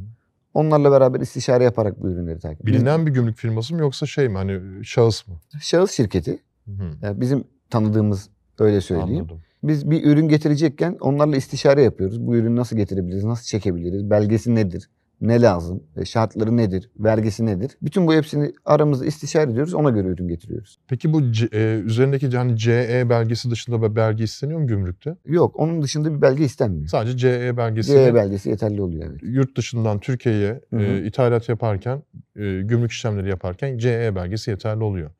Onlarla 0.54 0.90
beraber 0.90 1.20
istişare 1.20 1.64
yaparak 1.64 2.02
bu 2.02 2.08
ürünleri 2.08 2.38
takip 2.38 2.60
ediyoruz. 2.60 2.84
Bilinen 2.84 3.06
bir 3.06 3.12
gümrük 3.12 3.36
firması 3.36 3.74
mı 3.74 3.80
yoksa 3.80 4.06
şey 4.06 4.28
mi 4.28 4.36
hani 4.36 4.84
şahıs 4.84 5.28
mı? 5.28 5.34
Şahıs 5.60 5.90
şirketi. 5.90 6.38
Hı 6.64 6.70
hı. 6.70 6.90
Yani 7.02 7.20
bizim 7.20 7.44
tanıdığımız 7.70 8.28
öyle 8.58 8.80
söyleyeyim. 8.80 9.20
Anladım. 9.20 9.40
Biz 9.62 9.90
bir 9.90 10.04
ürün 10.04 10.28
getirecekken 10.28 10.96
onlarla 11.00 11.36
istişare 11.36 11.82
yapıyoruz. 11.82 12.26
Bu 12.26 12.36
ürünü 12.36 12.56
nasıl 12.56 12.76
getirebiliriz, 12.76 13.24
nasıl 13.24 13.44
çekebiliriz, 13.44 14.10
belgesi 14.10 14.54
nedir, 14.54 14.90
ne 15.20 15.40
lazım, 15.42 15.82
e, 15.96 16.04
şartları 16.04 16.56
nedir, 16.56 16.90
vergisi 16.98 17.46
nedir? 17.46 17.70
Bütün 17.82 18.06
bu 18.06 18.14
hepsini 18.14 18.52
aramızda 18.64 19.06
istişare 19.06 19.50
ediyoruz, 19.50 19.74
ona 19.74 19.90
göre 19.90 20.08
ürün 20.08 20.28
getiriyoruz. 20.28 20.78
Peki 20.88 21.12
bu 21.12 21.32
C- 21.32 21.48
e, 21.52 21.78
üzerindeki 21.84 22.36
hani 22.36 22.56
CE 22.56 23.06
belgesi 23.10 23.50
dışında 23.50 23.82
bir 23.82 23.96
belge 23.96 24.24
isteniyor 24.24 24.60
mu 24.60 24.66
gümrükte? 24.66 25.16
Yok, 25.26 25.58
onun 25.60 25.82
dışında 25.82 26.16
bir 26.16 26.22
belge 26.22 26.44
istenmiyor. 26.44 26.86
Sadece 26.86 27.16
CE 27.18 27.56
belgesi. 27.56 27.92
CE 27.92 28.14
belgesi 28.14 28.48
yeterli 28.48 28.82
oluyor 28.82 29.06
evet. 29.10 29.20
Yurt 29.22 29.56
dışından 29.56 29.98
Türkiye'ye 29.98 30.60
Hı 30.70 30.76
hı. 30.76 30.82
e, 30.82 31.06
ithalat 31.06 31.48
yaparken, 31.48 32.02
e, 32.36 32.60
gümrük 32.60 32.90
işlemleri 32.92 33.28
yaparken 33.28 33.78
CE 33.78 34.14
belgesi 34.14 34.50
yeterli 34.50 34.82
oluyor. 34.84 35.10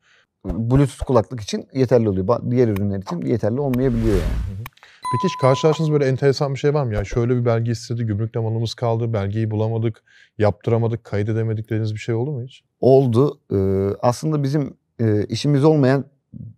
Bluetooth 0.45 1.05
kulaklık 1.05 1.41
için 1.41 1.67
yeterli 1.73 2.09
oluyor. 2.09 2.27
Diğer 2.51 2.67
ürünler 2.67 2.97
için 2.99 3.21
yeterli 3.21 3.59
olmayabiliyor 3.59 4.15
yani. 4.15 4.58
Peki 5.11 5.23
hiç 5.23 5.37
karşılaştığınız 5.37 5.91
böyle 5.91 6.05
enteresan 6.05 6.53
bir 6.53 6.59
şey 6.59 6.73
var 6.73 6.83
mı? 6.83 6.93
Ya 6.93 7.05
şöyle 7.05 7.35
bir 7.35 7.45
belge 7.45 7.71
istedi, 7.71 8.05
gümrükte 8.05 8.39
malımız 8.39 8.73
kaldı, 8.73 9.13
belgeyi 9.13 9.51
bulamadık, 9.51 10.03
yaptıramadık, 10.37 11.03
kaydedemedik 11.03 11.65
dediğiniz 11.65 11.93
bir 11.93 11.99
şey 11.99 12.15
oldu 12.15 12.31
mu 12.31 12.43
hiç? 12.43 12.63
Oldu. 12.79 13.39
Ee, 13.51 13.89
aslında 14.01 14.43
bizim 14.43 14.73
e, 14.99 15.25
işimiz 15.25 15.63
olmayan 15.63 16.05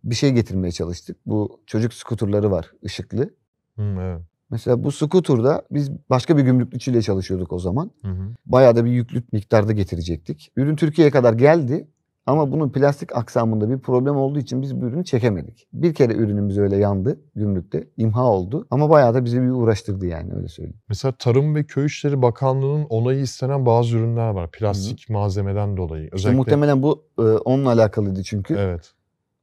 bir 0.04 0.16
şey 0.16 0.32
getirmeye 0.32 0.72
çalıştık. 0.72 1.18
Bu 1.26 1.60
çocuk 1.68 1.94
skuturları 1.94 2.52
var, 2.52 2.72
ışıklı. 2.86 3.30
Hı, 3.76 3.82
evet. 4.02 4.22
Mesela 4.50 4.84
bu 4.84 4.92
skuturda 4.92 5.62
biz 5.72 5.92
başka 6.10 6.38
bir 6.38 6.44
gümrükçüyle 6.44 7.02
çalışıyorduk 7.02 7.54
o 7.54 7.60
zaman. 7.60 7.92
Hı 8.02 8.08
hı. 8.08 8.34
Bayağı 8.46 8.76
da 8.76 8.86
bir 8.86 8.92
yüklü 8.92 9.24
miktarda 9.32 9.72
getirecektik. 9.72 10.52
Ürün 10.56 10.76
Türkiye'ye 10.76 11.12
kadar 11.12 11.34
geldi 11.34 11.88
ama 12.26 12.52
bunun 12.52 12.70
plastik 12.70 13.16
aksamında 13.16 13.70
bir 13.70 13.80
problem 13.80 14.16
olduğu 14.16 14.40
için 14.40 14.62
biz 14.62 14.82
bu 14.82 14.86
ürünü 14.86 15.06
çekemedik. 15.06 15.68
Bir 15.74 15.94
kere 15.94 16.14
ürünümüz 16.14 16.58
öyle 16.58 16.78
yandı 16.78 17.20
gümrükte, 17.36 17.88
imha 17.98 18.24
oldu 18.24 18.68
ama 18.72 18.90
bayağı 18.90 19.14
da 19.14 19.26
bizi 19.26 19.42
bir 19.42 19.50
uğraştırdı 19.50 20.06
yani 20.06 20.34
öyle 20.34 20.48
söyleyeyim. 20.48 20.80
Mesela 20.90 21.12
Tarım 21.12 21.56
ve 21.56 21.64
Köy 21.64 21.86
İşleri 21.86 22.22
Bakanlığı'nın 22.22 22.86
onayı 22.90 23.22
istenen 23.22 23.66
bazı 23.66 23.98
ürünler 23.98 24.30
var. 24.30 24.52
Plastik 24.52 25.10
malzemeden 25.10 25.78
dolayı. 25.78 26.04
İşte 26.04 26.16
Özellikle 26.16 26.38
muhtemelen 26.38 26.84
bu 26.84 27.04
e, 27.20 27.22
onunla 27.22 27.70
alakalıydı 27.70 28.24
çünkü. 28.24 28.56
Evet. 28.56 28.94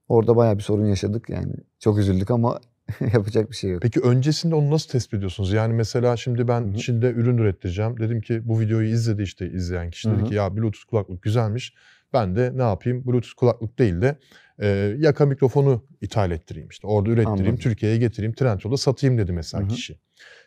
Orada 0.09 0.37
bayağı 0.37 0.57
bir 0.59 0.63
sorun 0.63 0.87
yaşadık 0.87 1.31
yani. 1.31 1.53
Çok 1.79 1.99
üzüldük 1.99 2.31
ama 2.31 2.61
yapacak 3.13 3.51
bir 3.51 3.57
şey 3.57 3.71
yok. 3.71 3.83
Peki 3.83 4.01
öncesinde 4.01 4.55
onu 4.55 4.71
nasıl 4.71 4.91
tespit 4.91 5.15
ediyorsunuz? 5.15 5.53
Yani 5.53 5.75
mesela 5.75 6.17
şimdi 6.17 6.49
ben 6.49 6.61
Hı 6.61 6.69
hı. 6.69 6.77
Çin'de 6.77 7.11
ürün 7.11 7.39
ürettireceğim. 7.39 8.01
Dedim 8.01 8.21
ki 8.21 8.49
bu 8.49 8.61
videoyu 8.61 8.89
izledi 8.89 9.23
işte 9.23 9.51
izleyen 9.51 9.91
kişi. 9.91 10.11
Dedi 10.11 10.21
hı. 10.21 10.25
ki 10.25 10.35
ya 10.35 10.57
Bluetooth 10.57 10.85
kulaklık 10.91 11.23
güzelmiş. 11.23 11.75
Ben 12.13 12.37
de 12.37 12.53
ne 12.57 12.63
yapayım? 12.63 13.05
Bluetooth 13.07 13.35
kulaklık 13.37 13.79
değil 13.79 14.01
de 14.01 14.19
e, 14.63 14.67
yaka 14.99 15.27
mikrofonu 15.27 15.85
ithal 16.01 16.31
ettireyim 16.31 16.69
işte. 16.69 16.87
Orada 16.87 17.11
ürettireyim, 17.11 17.41
Anladım. 17.41 17.57
Türkiye'ye 17.57 17.99
getireyim, 17.99 18.35
Trendyol'da 18.35 18.77
satayım 18.77 19.19
dedi 19.19 19.33
mesela 19.33 19.63
Hı 19.63 19.67
hı. 19.67 19.69
kişi. 19.69 19.99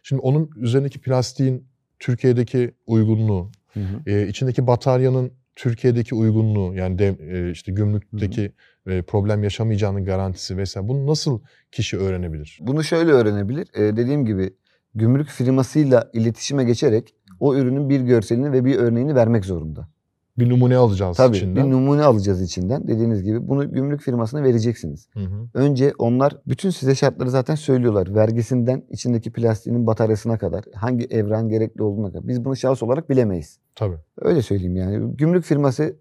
Şimdi 0.03 0.21
onun 0.21 0.49
üzerindeki 0.55 1.01
plastiğin 1.01 1.67
Türkiye'deki 1.99 2.71
uygunluğu, 2.87 3.51
Hı 3.73 3.79
hı. 3.79 4.09
e, 4.09 4.27
içindeki 4.27 4.67
bataryanın 4.67 5.31
Türkiye'deki 5.55 6.15
uygunluğu 6.15 6.75
yani 6.75 6.99
dev, 6.99 7.19
e, 7.19 7.51
işte 7.51 7.71
gümrükteki 7.71 8.51
e, 8.87 9.01
problem 9.01 9.43
yaşamayacağının 9.43 10.05
garantisi 10.05 10.57
vesaire 10.57 10.87
bunu 10.87 11.07
nasıl 11.07 11.41
kişi 11.71 11.97
öğrenebilir? 11.97 12.59
Bunu 12.61 12.83
şöyle 12.83 13.11
öğrenebilir. 13.11 13.67
Ee, 13.73 13.95
dediğim 13.95 14.25
gibi 14.25 14.53
gümrük 14.95 15.27
firmasıyla 15.27 16.09
iletişime 16.13 16.63
geçerek 16.63 17.15
o 17.39 17.55
ürünün 17.55 17.89
bir 17.89 18.01
görselini 18.01 18.51
ve 18.51 18.65
bir 18.65 18.75
örneğini 18.75 19.15
vermek 19.15 19.45
zorunda. 19.45 19.89
Bir 20.39 20.49
numune 20.49 20.77
alacağız 20.77 21.17
Tabii 21.17 21.37
içinden. 21.37 21.65
bir 21.65 21.71
numune 21.71 22.03
alacağız 22.03 22.41
içinden. 22.41 22.87
Dediğiniz 22.87 23.23
gibi 23.23 23.47
bunu 23.47 23.73
gümrük 23.73 24.01
firmasına 24.01 24.43
vereceksiniz. 24.43 25.07
Hı 25.13 25.19
hı. 25.19 25.47
Önce 25.53 25.93
onlar 25.97 26.37
bütün 26.47 26.69
size 26.69 26.95
şartları 26.95 27.29
zaten 27.29 27.55
söylüyorlar. 27.55 28.15
Vergisinden 28.15 28.83
içindeki 28.89 29.31
plastiğinin 29.31 29.87
bataryasına 29.87 30.37
kadar, 30.37 30.63
hangi 30.75 31.05
evren 31.05 31.49
gerekli 31.49 31.83
olduğuna 31.83 32.07
kadar. 32.07 32.27
Biz 32.27 32.45
bunu 32.45 32.55
şahıs 32.55 32.83
olarak 32.83 33.09
bilemeyiz. 33.09 33.59
Tabii. 33.75 33.97
Öyle 34.21 34.41
söyleyeyim 34.41 34.75
yani. 34.75 35.15
Gümrük 35.15 35.43
firması, 35.45 35.95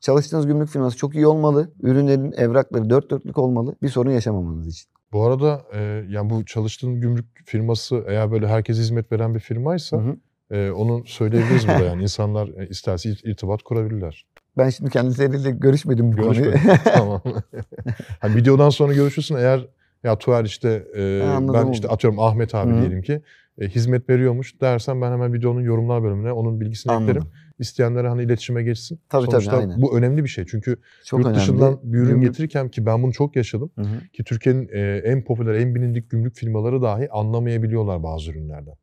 çalıştığınız 0.00 0.46
gümrük 0.46 0.68
firması 0.68 0.96
çok 0.96 1.14
iyi 1.14 1.26
olmalı. 1.26 1.70
Ürünlerin 1.82 2.32
evrakları 2.32 2.90
dört 2.90 3.10
dörtlük 3.10 3.38
olmalı. 3.38 3.76
Bir 3.82 3.88
sorun 3.88 4.10
yaşamamanız 4.10 4.66
için. 4.66 4.90
Bu 5.12 5.22
arada 5.22 5.62
e, 5.72 6.04
yani 6.08 6.30
bu 6.30 6.44
çalıştığın 6.44 7.00
gümrük 7.00 7.26
firması 7.44 8.04
eğer 8.06 8.30
böyle 8.30 8.48
herkese 8.48 8.80
hizmet 8.80 9.12
veren 9.12 9.34
bir 9.34 9.40
firmaysa 9.40 9.96
Hı 9.96 10.00
hı. 10.00 10.16
E, 10.50 10.70
onu 10.70 11.02
söyleyebiliriz 11.06 11.68
burada 11.68 11.84
yani 11.84 12.02
insanlar 12.02 12.48
e, 12.48 12.68
isterse 12.68 13.08
ir- 13.10 13.30
irtibat 13.30 13.62
kurabilirler. 13.62 14.26
Ben 14.58 14.70
şimdi 14.70 14.90
kendileriyle 14.90 15.50
görüşmedim 15.50 16.12
bu 16.12 16.16
konuyu. 16.16 16.42
Görüşmedik. 16.44 16.80
tamam. 16.94 17.22
hani 18.20 18.36
videodan 18.36 18.70
sonra 18.70 18.92
görüşürsün 18.92 19.34
eğer 19.36 19.66
ya 20.04 20.18
Tuğer 20.18 20.44
işte 20.44 20.68
e, 20.96 21.22
Ha, 21.26 21.38
ben 21.40 21.46
oldu. 21.64 21.72
işte 21.72 21.88
atıyorum 21.88 22.18
Ahmet 22.20 22.54
abi 22.54 22.72
Hı 22.72 22.80
diyelim 22.80 23.02
ki 23.02 23.22
e, 23.60 23.68
hizmet 23.68 24.08
veriyormuş 24.08 24.60
dersen 24.60 25.00
ben 25.02 25.12
hemen 25.12 25.32
videonun 25.32 25.60
yorumlar 25.60 26.02
bölümüne 26.02 26.32
onun 26.32 26.60
bilgisini 26.60 26.92
eklerim. 26.92 27.08
Anladım. 27.22 27.28
İsteyenlere 27.58 28.08
hani 28.08 28.22
iletişime 28.22 28.62
geçsin. 28.62 29.00
Tabii, 29.08 29.24
tabii, 29.24 29.30
Sonuçta 29.32 29.56
aynen. 29.56 29.82
bu 29.82 29.98
önemli 29.98 30.24
bir 30.24 30.28
şey. 30.28 30.44
Çünkü 30.46 30.76
Çok 31.04 31.18
yurt 31.20 31.26
önemli. 31.28 31.40
dışından 31.40 31.80
bir 31.82 31.98
ürün 31.98 32.08
Gümrük- 32.14 32.22
getirirken 32.26 32.68
ki 32.68 32.86
ben 32.86 33.02
bunu 33.02 33.12
çok 33.12 33.36
yaşadım. 33.36 33.70
Hı 33.76 33.82
hı. 33.82 34.00
Ki 34.12 34.24
Türkiye'nin 34.24 34.68
e, 34.72 34.96
en 35.04 35.24
popüler, 35.24 35.54
en 35.54 35.74
bilindik 35.74 36.10
gümrük 36.10 36.34
firmaları 36.34 36.82
dahi 36.82 37.10
anlamayabiliyorlar 37.10 38.02
bazı 38.02 38.30
ürünlerden. 38.30 38.74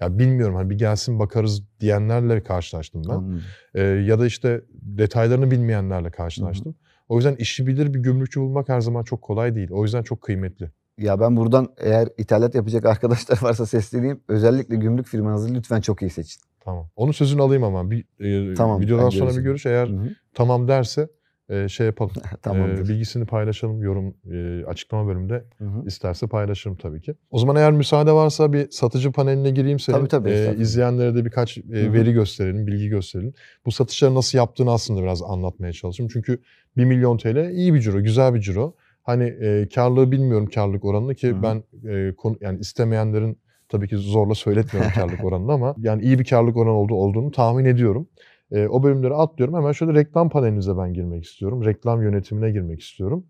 Ya 0.00 0.18
bilmiyorum 0.18 0.54
hani 0.54 0.70
bir 0.70 0.78
gelsin 0.78 1.18
bakarız 1.18 1.62
diyenlerle 1.80 2.42
karşılaştım 2.42 3.02
ben. 3.08 3.14
Anladım. 3.14 3.42
E, 3.74 3.82
ya 3.82 4.18
da 4.18 4.26
işte 4.26 4.64
detaylarını 4.72 5.50
bilmeyenlerle 5.50 6.10
karşılaştım. 6.10 6.74
O 7.08 7.16
yüzden 7.16 7.34
işi 7.34 7.66
bilir 7.66 7.94
bir 7.94 7.98
gümrükçü 7.98 8.40
bulmak 8.40 8.68
her 8.68 8.80
zaman 8.80 9.02
çok 9.02 9.22
kolay 9.22 9.54
değil. 9.54 9.68
O 9.70 9.82
yüzden 9.82 10.02
çok 10.02 10.20
kıymetli. 10.22 10.70
Ya 10.98 11.20
ben 11.20 11.36
buradan 11.36 11.68
eğer 11.78 12.08
ithalat 12.18 12.54
yapacak 12.54 12.84
arkadaşlar 12.86 13.38
varsa 13.42 13.66
sesleneyim. 13.66 14.20
Özellikle 14.28 14.76
gümrük 14.76 15.06
firmanızı 15.06 15.54
lütfen 15.54 15.80
çok 15.80 16.02
iyi 16.02 16.10
seçin. 16.10 16.42
Tamam. 16.60 16.88
Onun 16.96 17.12
sözünü 17.12 17.42
alayım 17.42 17.64
ama 17.64 17.90
bir 17.90 18.04
e, 18.50 18.54
Tamam, 18.54 18.80
videodan 18.80 19.10
sonra 19.10 19.36
bir 19.36 19.42
görüş 19.42 19.66
eğer 19.66 19.88
Hı 19.88 19.92
hı. 19.92 20.08
tamam 20.34 20.68
derse 20.68 21.08
e, 21.48 21.68
şey 21.68 21.86
yapalım. 21.86 22.12
Tamamdır. 22.42 22.84
E, 22.84 22.88
bilgisini 22.88 23.24
paylaşalım 23.24 23.82
yorum 23.82 24.14
e, 24.32 24.64
açıklama 24.66 25.08
bölümünde 25.08 25.44
Hı 25.58 25.64
hı. 25.64 25.86
İsterse 25.86 26.26
paylaşırım 26.26 26.76
tabii 26.76 27.00
ki. 27.00 27.14
O 27.30 27.38
zaman 27.38 27.56
eğer 27.56 27.72
müsaade 27.72 28.12
varsa 28.12 28.52
bir 28.52 28.70
satıcı 28.70 29.12
paneline 29.12 29.50
gireyim 29.50 29.78
senin. 29.78 29.98
Tabii, 29.98 30.08
tabii, 30.08 30.30
estağfurullah. 30.30 30.62
izleyenlere 30.62 31.14
de 31.14 31.24
birkaç 31.24 31.58
e, 31.58 31.60
hı. 31.60 31.92
veri 31.92 32.12
gösterelim, 32.12 32.66
bilgi 32.66 32.88
gösterelim. 32.88 33.34
Bu 33.66 33.72
satışları 33.72 34.14
nasıl 34.14 34.38
yaptığını 34.38 34.72
aslında 34.72 35.02
biraz 35.02 35.22
anlatmaya 35.22 35.72
çalışayım. 35.72 36.10
Çünkü 36.12 36.42
1 36.76 36.84
milyon 36.84 37.18
TL 37.18 37.50
iyi 37.50 37.74
bir 37.74 37.80
ciro, 37.80 38.02
güzel 38.02 38.34
bir 38.34 38.40
ciro. 38.40 38.74
Hani 39.02 39.24
e, 39.24 39.68
karlılığı 39.74 40.12
bilmiyorum 40.12 40.46
karlılık 40.54 40.84
oranını 40.84 41.14
ki 41.14 41.28
Hı 41.28 41.34
hı. 41.34 41.42
ben 41.42 41.62
e, 41.90 42.14
konu, 42.14 42.36
yani 42.40 42.58
istemeyenlerin 42.58 43.38
tabii 43.68 43.88
ki 43.88 43.96
zorla 43.96 44.34
söyletmiyorum 44.34 44.92
karlılık 44.94 45.24
oranını 45.24 45.52
ama 45.52 45.74
yani 45.78 46.02
iyi 46.02 46.18
bir 46.18 46.24
karlılık 46.24 46.56
oranı 46.56 46.74
olduğu, 46.74 46.94
olduğunu 46.94 47.30
tahmin 47.30 47.64
ediyorum. 47.64 48.08
E, 48.52 48.68
o 48.68 48.82
bölümleri 48.82 49.14
atlıyorum. 49.14 49.54
Hemen 49.54 49.72
şöyle 49.72 49.94
reklam 49.94 50.28
panelinize 50.28 50.78
ben 50.78 50.94
girmek 50.94 51.24
istiyorum. 51.24 51.64
Reklam 51.64 52.02
yönetimine 52.02 52.50
girmek 52.50 52.80
istiyorum. 52.80 53.26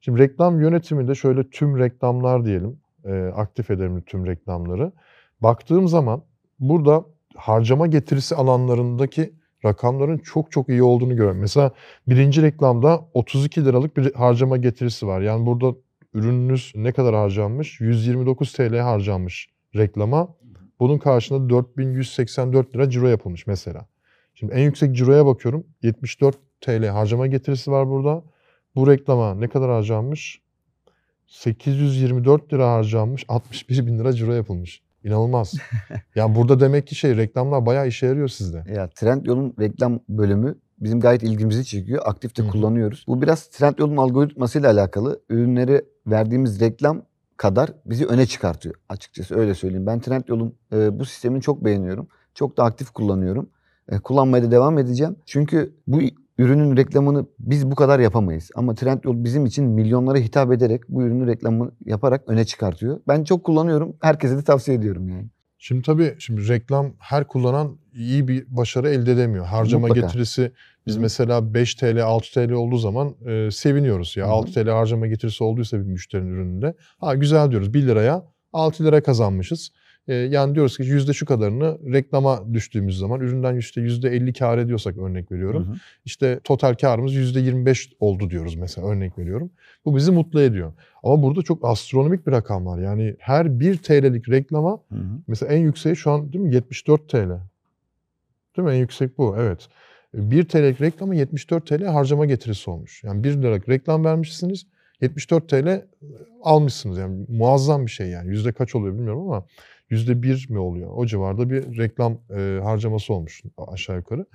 Şimdi 0.00 0.18
reklam 0.18 0.60
yönetiminde 0.60 1.14
şöyle 1.14 1.50
tüm 1.50 1.78
reklamlar 1.78 2.44
diyelim. 2.44 2.78
E, 3.04 3.12
aktif 3.36 3.70
edelim 3.70 4.02
tüm 4.06 4.26
reklamları. 4.26 4.92
Baktığım 5.40 5.88
zaman 5.88 6.22
burada 6.58 7.04
harcama 7.36 7.86
getirisi 7.86 8.34
alanlarındaki 8.34 9.32
rakamların 9.64 10.18
çok 10.18 10.52
çok 10.52 10.68
iyi 10.68 10.82
olduğunu 10.82 11.16
görüyorum. 11.16 11.40
Mesela 11.40 11.70
birinci 12.08 12.42
reklamda 12.42 13.00
32 13.14 13.64
liralık 13.64 13.96
bir 13.96 14.14
harcama 14.14 14.56
getirisi 14.56 15.06
var. 15.06 15.20
Yani 15.20 15.46
burada 15.46 15.76
ürününüz 16.14 16.72
ne 16.74 16.92
kadar 16.92 17.14
harcanmış? 17.14 17.80
129 17.80 18.52
TL 18.52 18.76
harcanmış 18.76 19.48
reklama. 19.76 20.28
Bunun 20.80 20.98
karşılığında 20.98 21.50
4184 21.50 22.74
lira 22.74 22.90
ciro 22.90 23.06
yapılmış 23.08 23.46
mesela. 23.46 23.86
Şimdi 24.40 24.52
en 24.52 24.64
yüksek 24.64 24.96
ciroya 24.96 25.26
bakıyorum. 25.26 25.66
74 25.82 26.38
TL 26.60 26.86
harcama 26.86 27.26
getirisi 27.26 27.70
var 27.70 27.88
burada. 27.88 28.22
Bu 28.74 28.86
reklama 28.86 29.34
ne 29.34 29.48
kadar 29.48 29.70
harcanmış? 29.70 30.42
824 31.26 32.52
lira 32.52 32.72
harcanmış. 32.72 33.24
61 33.28 33.86
bin 33.86 33.98
lira 33.98 34.12
ciro 34.12 34.32
yapılmış. 34.32 34.82
İnanılmaz. 35.04 35.54
yani 36.14 36.34
burada 36.34 36.60
demek 36.60 36.86
ki 36.86 36.94
şey 36.94 37.16
reklamlar 37.16 37.66
bayağı 37.66 37.88
işe 37.88 38.06
yarıyor 38.06 38.28
sizde. 38.28 38.64
Ya 38.74 38.88
Trendyol'un 38.88 39.54
reklam 39.60 40.00
bölümü 40.08 40.58
bizim 40.78 41.00
gayet 41.00 41.22
ilgimizi 41.22 41.64
çekiyor. 41.64 42.02
Aktif 42.06 42.36
de 42.36 42.42
Hı 42.42 42.48
kullanıyoruz. 42.48 43.04
Bu 43.08 43.22
biraz 43.22 43.46
Trendyol'un 43.46 43.96
algoritmasıyla 43.96 44.70
alakalı. 44.70 45.20
Ürünleri 45.28 45.84
verdiğimiz 46.06 46.60
reklam 46.60 47.02
kadar 47.36 47.70
bizi 47.86 48.06
öne 48.06 48.26
çıkartıyor 48.26 48.74
açıkçası 48.88 49.34
öyle 49.34 49.54
söyleyeyim. 49.54 49.86
Ben 49.86 50.00
Trendyol'un 50.00 50.54
e, 50.72 50.98
bu 50.98 51.04
sistemini 51.04 51.42
çok 51.42 51.64
beğeniyorum. 51.64 52.08
Çok 52.34 52.56
da 52.56 52.64
aktif 52.64 52.90
kullanıyorum. 52.90 53.50
E, 53.90 53.98
kullanmaya 53.98 54.42
da 54.44 54.50
devam 54.50 54.78
edeceğim. 54.78 55.16
Çünkü 55.26 55.72
bu 55.86 56.00
ürünün 56.38 56.76
reklamını 56.76 57.26
biz 57.38 57.70
bu 57.70 57.74
kadar 57.74 57.98
yapamayız. 58.00 58.50
Ama 58.54 58.74
Trendyol 58.74 59.24
bizim 59.24 59.46
için 59.46 59.64
milyonlara 59.64 60.18
hitap 60.18 60.52
ederek 60.52 60.80
bu 60.88 61.02
ürünün 61.02 61.26
reklamını 61.26 61.70
yaparak 61.86 62.22
öne 62.26 62.44
çıkartıyor. 62.44 63.00
Ben 63.08 63.24
çok 63.24 63.44
kullanıyorum. 63.44 63.96
Herkese 64.00 64.36
de 64.38 64.42
tavsiye 64.42 64.76
ediyorum 64.76 65.08
yani. 65.08 65.26
Şimdi 65.58 65.82
tabii 65.82 66.14
şimdi 66.18 66.48
reklam 66.48 66.92
her 66.98 67.26
kullanan 67.26 67.76
iyi 67.94 68.28
bir 68.28 68.46
başarı 68.48 68.88
elde 68.90 69.12
edemiyor. 69.12 69.46
Harcama 69.46 69.86
Mutlaka. 69.86 70.06
getirisi 70.06 70.52
biz 70.86 70.96
Hı. 70.96 71.00
mesela 71.00 71.54
5 71.54 71.74
TL 71.74 72.04
6 72.04 72.32
TL 72.32 72.50
olduğu 72.52 72.78
zaman 72.78 73.14
e, 73.26 73.50
seviniyoruz. 73.50 74.16
Ya 74.16 74.24
Hı 74.24 74.28
hı. 74.28 74.32
6 74.32 74.52
TL 74.52 74.68
harcama 74.68 75.06
getirisi 75.06 75.44
olduysa 75.44 75.78
bir 75.78 75.84
müşterinin 75.84 76.30
ürününde 76.32 76.74
ha 76.98 77.14
güzel 77.14 77.50
diyoruz 77.50 77.74
1 77.74 77.86
liraya 77.86 78.24
6 78.52 78.84
lira 78.84 79.02
kazanmışız. 79.02 79.70
E, 80.10 80.14
yani 80.14 80.54
diyoruz 80.54 80.76
ki 80.76 80.82
yüzde 80.82 81.12
şu 81.12 81.26
kadarını 81.26 81.78
reklama 81.92 82.54
düştüğümüz 82.54 82.98
zaman 82.98 83.20
üründen 83.20 83.56
işte 83.56 83.80
yüzde 83.80 84.08
50 84.08 84.32
kar 84.32 84.58
ediyorsak 84.58 84.98
örnek 84.98 85.32
veriyorum. 85.32 85.66
Hı 85.66 85.70
hı. 85.70 85.76
İşte 86.04 86.40
total 86.44 86.74
karımız 86.74 87.14
yüzde 87.14 87.40
25 87.40 87.92
oldu 88.00 88.30
diyoruz 88.30 88.54
mesela 88.54 88.88
örnek 88.88 89.18
veriyorum. 89.18 89.50
Bu 89.84 89.96
bizi 89.96 90.12
mutlu 90.12 90.40
ediyor. 90.40 90.72
Ama 91.02 91.22
burada 91.22 91.42
çok 91.42 91.64
astronomik 91.64 92.26
bir 92.26 92.32
rakam 92.32 92.66
var. 92.66 92.78
Yani 92.78 93.16
her 93.18 93.60
1 93.60 93.76
TL'lik 93.76 94.28
reklama 94.28 94.70
Hı 94.70 94.94
hı. 94.94 95.04
Mesela 95.26 95.52
en 95.52 95.58
yükseği 95.58 95.96
şu 95.96 96.10
an 96.10 96.32
değil 96.32 96.44
mi 96.44 96.54
74 96.54 97.08
TL. 97.08 97.28
Değil 98.56 98.68
mi? 98.68 98.74
En 98.74 98.78
yüksek 98.78 99.18
bu. 99.18 99.36
Evet. 99.38 99.68
1 100.14 100.44
TL'lik 100.44 100.80
reklama 100.80 101.14
74 101.14 101.66
TL 101.66 101.84
harcama 101.84 102.26
getirisi 102.26 102.70
olmuş. 102.70 103.04
Yani 103.04 103.24
1 103.24 103.42
liralık 103.42 103.68
reklam 103.68 104.04
vermişsiniz. 104.04 104.66
74 105.00 105.48
TL 105.48 105.82
almışsınız. 106.42 106.98
Yani 106.98 107.26
muazzam 107.28 107.86
bir 107.86 107.90
şey 107.90 108.08
yani. 108.08 108.28
Yüzde 108.28 108.52
kaç 108.52 108.74
oluyor 108.74 108.94
bilmiyorum 108.94 109.22
ama 109.22 109.44
yüzde 109.90 110.22
bir 110.22 110.50
mi 110.50 110.58
oluyor? 110.58 110.90
O 110.94 111.06
civarda 111.06 111.50
bir 111.50 111.78
reklam 111.78 112.18
e, 112.36 112.60
harcaması 112.62 113.14
olmuş 113.14 113.42
aşağı 113.56 113.96
yukarı. 113.96 114.26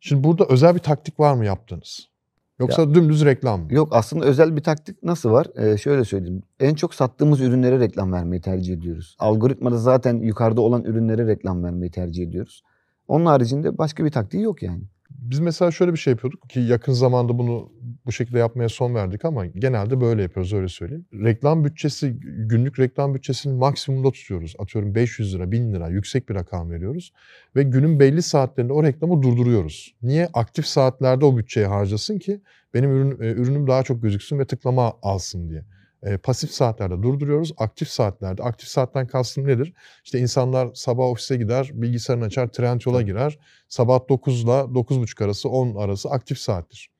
Şimdi 0.00 0.24
burada 0.24 0.44
özel 0.44 0.74
bir 0.74 0.80
taktik 0.80 1.20
var 1.20 1.34
mı 1.34 1.44
yaptığınız? 1.44 2.12
Yoksa 2.58 2.94
dümdüz 2.94 3.24
reklam 3.24 3.60
mı? 3.60 3.74
Yok 3.74 3.88
aslında 3.92 4.24
özel 4.24 4.56
bir 4.56 4.62
taktik 4.62 5.02
nasıl 5.02 5.30
var? 5.30 5.46
Ee, 5.56 5.76
şöyle 5.76 6.04
söyleyeyim. 6.04 6.42
En 6.60 6.74
çok 6.74 6.94
sattığımız 6.94 7.40
ürünlere 7.40 7.80
reklam 7.80 8.12
vermeyi 8.12 8.42
tercih 8.42 8.74
ediyoruz. 8.74 9.16
Algoritmada 9.18 9.78
zaten 9.78 10.16
yukarıda 10.16 10.60
olan 10.60 10.84
ürünlere 10.84 11.26
reklam 11.26 11.64
vermeyi 11.64 11.90
tercih 11.90 12.22
ediyoruz. 12.28 12.62
Onun 13.08 13.26
haricinde 13.26 13.78
başka 13.78 14.04
bir 14.04 14.10
taktiği 14.10 14.42
yok 14.42 14.62
yani. 14.62 14.82
Biz 15.22 15.40
mesela 15.40 15.70
şöyle 15.70 15.92
bir 15.92 15.98
şey 15.98 16.10
yapıyorduk 16.10 16.50
ki 16.50 16.60
yakın 16.60 16.92
zamanda 16.92 17.38
bunu 17.38 17.72
bu 18.06 18.12
şekilde 18.12 18.38
yapmaya 18.38 18.68
son 18.68 18.94
verdik 18.94 19.24
ama 19.24 19.46
genelde 19.46 20.00
böyle 20.00 20.22
yapıyoruz 20.22 20.52
öyle 20.52 20.68
söyleyeyim. 20.68 21.06
Reklam 21.12 21.64
bütçesi, 21.64 22.16
günlük 22.22 22.78
reklam 22.78 23.14
bütçesini 23.14 23.52
maksimumda 23.52 24.10
tutuyoruz. 24.10 24.54
Atıyorum 24.58 24.94
500 24.94 25.34
lira, 25.34 25.52
1000 25.52 25.72
lira 25.72 25.88
yüksek 25.88 26.28
bir 26.28 26.34
rakam 26.34 26.70
veriyoruz. 26.70 27.12
Ve 27.56 27.62
günün 27.62 28.00
belli 28.00 28.22
saatlerinde 28.22 28.72
o 28.72 28.82
reklamı 28.82 29.22
durduruyoruz. 29.22 29.94
Niye? 30.02 30.28
Aktif 30.34 30.66
saatlerde 30.66 31.24
o 31.24 31.36
bütçeyi 31.36 31.66
harcasın 31.66 32.18
ki 32.18 32.40
benim 32.74 32.90
ürün, 32.90 33.20
e, 33.20 33.32
ürünüm 33.32 33.66
daha 33.66 33.82
çok 33.82 34.02
gözüksün 34.02 34.38
ve 34.38 34.44
tıklama 34.44 34.92
alsın 35.02 35.50
diye. 35.50 35.64
E, 36.02 36.16
pasif 36.16 36.50
saatlerde 36.50 37.02
durduruyoruz. 37.02 37.52
Aktif 37.56 37.88
saatlerde. 37.88 38.42
Aktif 38.42 38.68
saatten 38.68 39.06
kastım 39.06 39.46
nedir? 39.46 39.72
İşte 40.04 40.18
insanlar 40.18 40.70
sabah 40.74 41.04
ofise 41.04 41.36
gider, 41.36 41.70
bilgisayarını 41.72 42.24
açar, 42.24 42.46
Trendyol'a 42.46 43.02
girer. 43.02 43.38
Sabah 43.68 44.08
9 44.08 44.42
ile 44.42 44.50
9.30 44.50 45.24
arası 45.24 45.48
10 45.48 45.74
arası 45.76 46.10
aktif 46.10 46.38
saattir. 46.38 46.90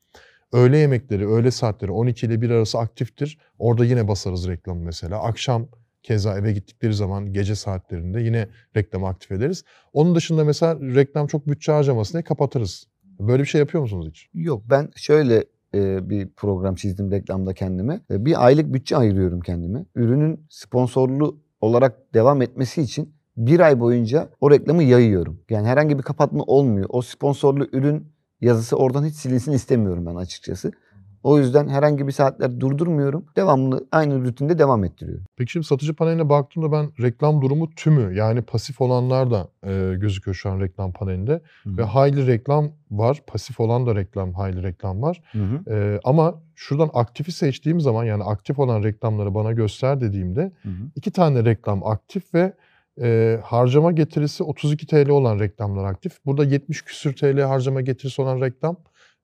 Öğle 0.53 0.79
yemekleri, 0.79 1.29
öğle 1.29 1.51
saatleri 1.51 1.91
12 1.91 2.27
ile 2.27 2.41
1 2.41 2.51
arası 2.51 2.79
aktiftir. 2.79 3.39
Orada 3.59 3.85
yine 3.85 4.09
basarız 4.09 4.49
reklamı 4.49 4.81
mesela. 4.85 5.23
Akşam 5.23 5.69
keza 6.03 6.39
eve 6.39 6.53
gittikleri 6.53 6.95
zaman 6.95 7.33
gece 7.33 7.55
saatlerinde 7.55 8.21
yine 8.21 8.49
reklamı 8.77 9.09
aktif 9.09 9.33
ederiz. 9.33 9.65
Onun 9.93 10.15
dışında 10.15 10.45
mesela 10.45 10.79
reklam 10.81 11.27
çok 11.27 11.47
bütçe 11.47 11.73
harcamasın 11.73 12.13
diye 12.13 12.23
kapatırız. 12.23 12.87
Böyle 13.05 13.43
bir 13.43 13.49
şey 13.49 13.59
yapıyor 13.59 13.83
musunuz 13.83 14.09
hiç? 14.11 14.29
Yok 14.35 14.63
ben 14.71 14.91
şöyle 14.97 15.45
e, 15.75 16.11
bir 16.11 16.29
program 16.29 16.75
çizdim 16.75 17.11
reklamda 17.11 17.55
kendime. 17.55 18.01
E, 18.11 18.25
bir 18.25 18.47
aylık 18.47 18.75
bütçe 18.75 18.97
ayırıyorum 18.97 19.41
kendime. 19.41 19.85
Ürünün 19.95 20.47
sponsorlu 20.49 21.39
olarak 21.61 22.15
devam 22.15 22.43
etmesi 22.43 22.83
için 22.83 23.15
bir 23.37 23.61
ay 23.61 23.81
boyunca 23.81 24.29
o 24.41 24.51
reklamı 24.51 24.83
yayıyorum. 24.83 25.41
Yani 25.51 25.67
herhangi 25.67 25.99
bir 25.99 26.03
kapatma 26.03 26.43
olmuyor. 26.43 26.87
O 26.89 27.03
sponsorlu 27.03 27.67
ürün 27.73 28.07
yazısı 28.41 28.77
oradan 28.77 29.05
hiç 29.05 29.15
silinsin 29.15 29.53
istemiyorum 29.53 30.07
ben 30.07 30.15
açıkçası. 30.15 30.73
O 31.23 31.39
yüzden 31.39 31.69
herhangi 31.69 32.07
bir 32.07 32.13
saatler 32.13 32.61
durdurmuyorum. 32.61 33.25
Devamlı 33.37 33.87
aynı 33.93 34.25
rutinde 34.25 34.59
devam 34.59 34.85
ettiriyorum. 34.85 35.25
Peki 35.37 35.53
şimdi 35.53 35.67
satıcı 35.67 35.95
paneline 35.95 36.29
baktığımda 36.29 36.73
ben 36.73 36.91
reklam 37.03 37.43
durumu 37.43 37.71
tümü 37.71 38.17
yani 38.17 38.43
pasif 38.43 38.81
olanlar 38.81 39.31
da 39.31 39.49
e, 39.67 39.95
gözüküyor 39.95 40.35
şu 40.35 40.51
an 40.51 40.61
reklam 40.61 40.93
panelinde. 40.93 41.43
Ve 41.67 41.83
hayli 41.83 42.27
reklam 42.27 42.71
var. 42.91 43.23
Pasif 43.27 43.61
olan 43.61 43.87
da 43.87 43.95
reklam, 43.95 44.33
hayli 44.33 44.63
reklam 44.63 45.03
var. 45.03 45.23
Hı 45.33 45.39
hı. 45.39 45.75
E, 45.75 46.01
ama 46.05 46.35
şuradan 46.55 46.91
aktifi 46.95 47.33
seçtiğim 47.33 47.81
zaman 47.81 48.05
yani 48.05 48.25
aktif 48.25 48.59
olan 48.59 48.83
reklamları 48.83 49.35
bana 49.35 49.53
göster 49.53 50.01
dediğimde 50.01 50.53
Hı 50.63 50.69
hı. 50.69 50.73
iki 50.97 51.11
tane 51.11 51.45
reklam 51.45 51.87
aktif 51.87 52.35
ve 52.35 52.53
e, 53.01 53.39
harcama 53.45 53.93
getirisi 53.93 54.43
32 54.43 54.87
TL 54.87 55.09
olan 55.09 55.41
reklamlar 55.41 55.85
aktif. 55.85 56.13
Burada 56.27 56.45
70 56.45 56.83
küsür 56.83 57.17
TL 57.17 57.41
harcama 57.41 57.81
getirisi 57.81 58.23
olan 58.23 58.41
reklam 58.41 58.77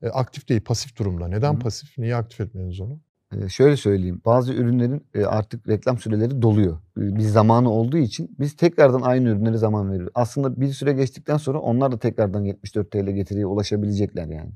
e, 0.02 0.08
aktif 0.08 0.48
değil, 0.48 0.60
pasif 0.60 0.98
durumda. 0.98 1.28
Neden 1.28 1.54
Hı. 1.54 1.58
pasif? 1.58 1.98
Niye 1.98 2.16
aktif 2.16 2.40
etmeniz 2.40 2.80
onu? 2.80 2.98
Ee, 3.36 3.48
şöyle 3.48 3.76
söyleyeyim. 3.76 4.20
Bazı 4.24 4.52
ürünlerin 4.54 5.06
e, 5.14 5.24
artık 5.24 5.68
reklam 5.68 5.98
süreleri 5.98 6.42
doluyor. 6.42 6.78
Ee, 6.98 7.00
Bir 7.16 7.20
zamanı 7.20 7.70
olduğu 7.70 7.96
için 7.98 8.36
biz 8.40 8.56
tekrardan 8.56 9.00
aynı 9.00 9.28
ürünlere 9.28 9.56
zaman 9.56 9.90
veriyoruz. 9.92 10.12
Aslında 10.14 10.60
bir 10.60 10.68
süre 10.68 10.92
geçtikten 10.92 11.36
sonra 11.36 11.58
onlar 11.58 11.92
da 11.92 11.98
tekrardan 11.98 12.44
74 12.44 12.90
TL 12.90 13.10
getiriye 13.10 13.46
ulaşabilecekler 13.46 14.26
yani. 14.28 14.50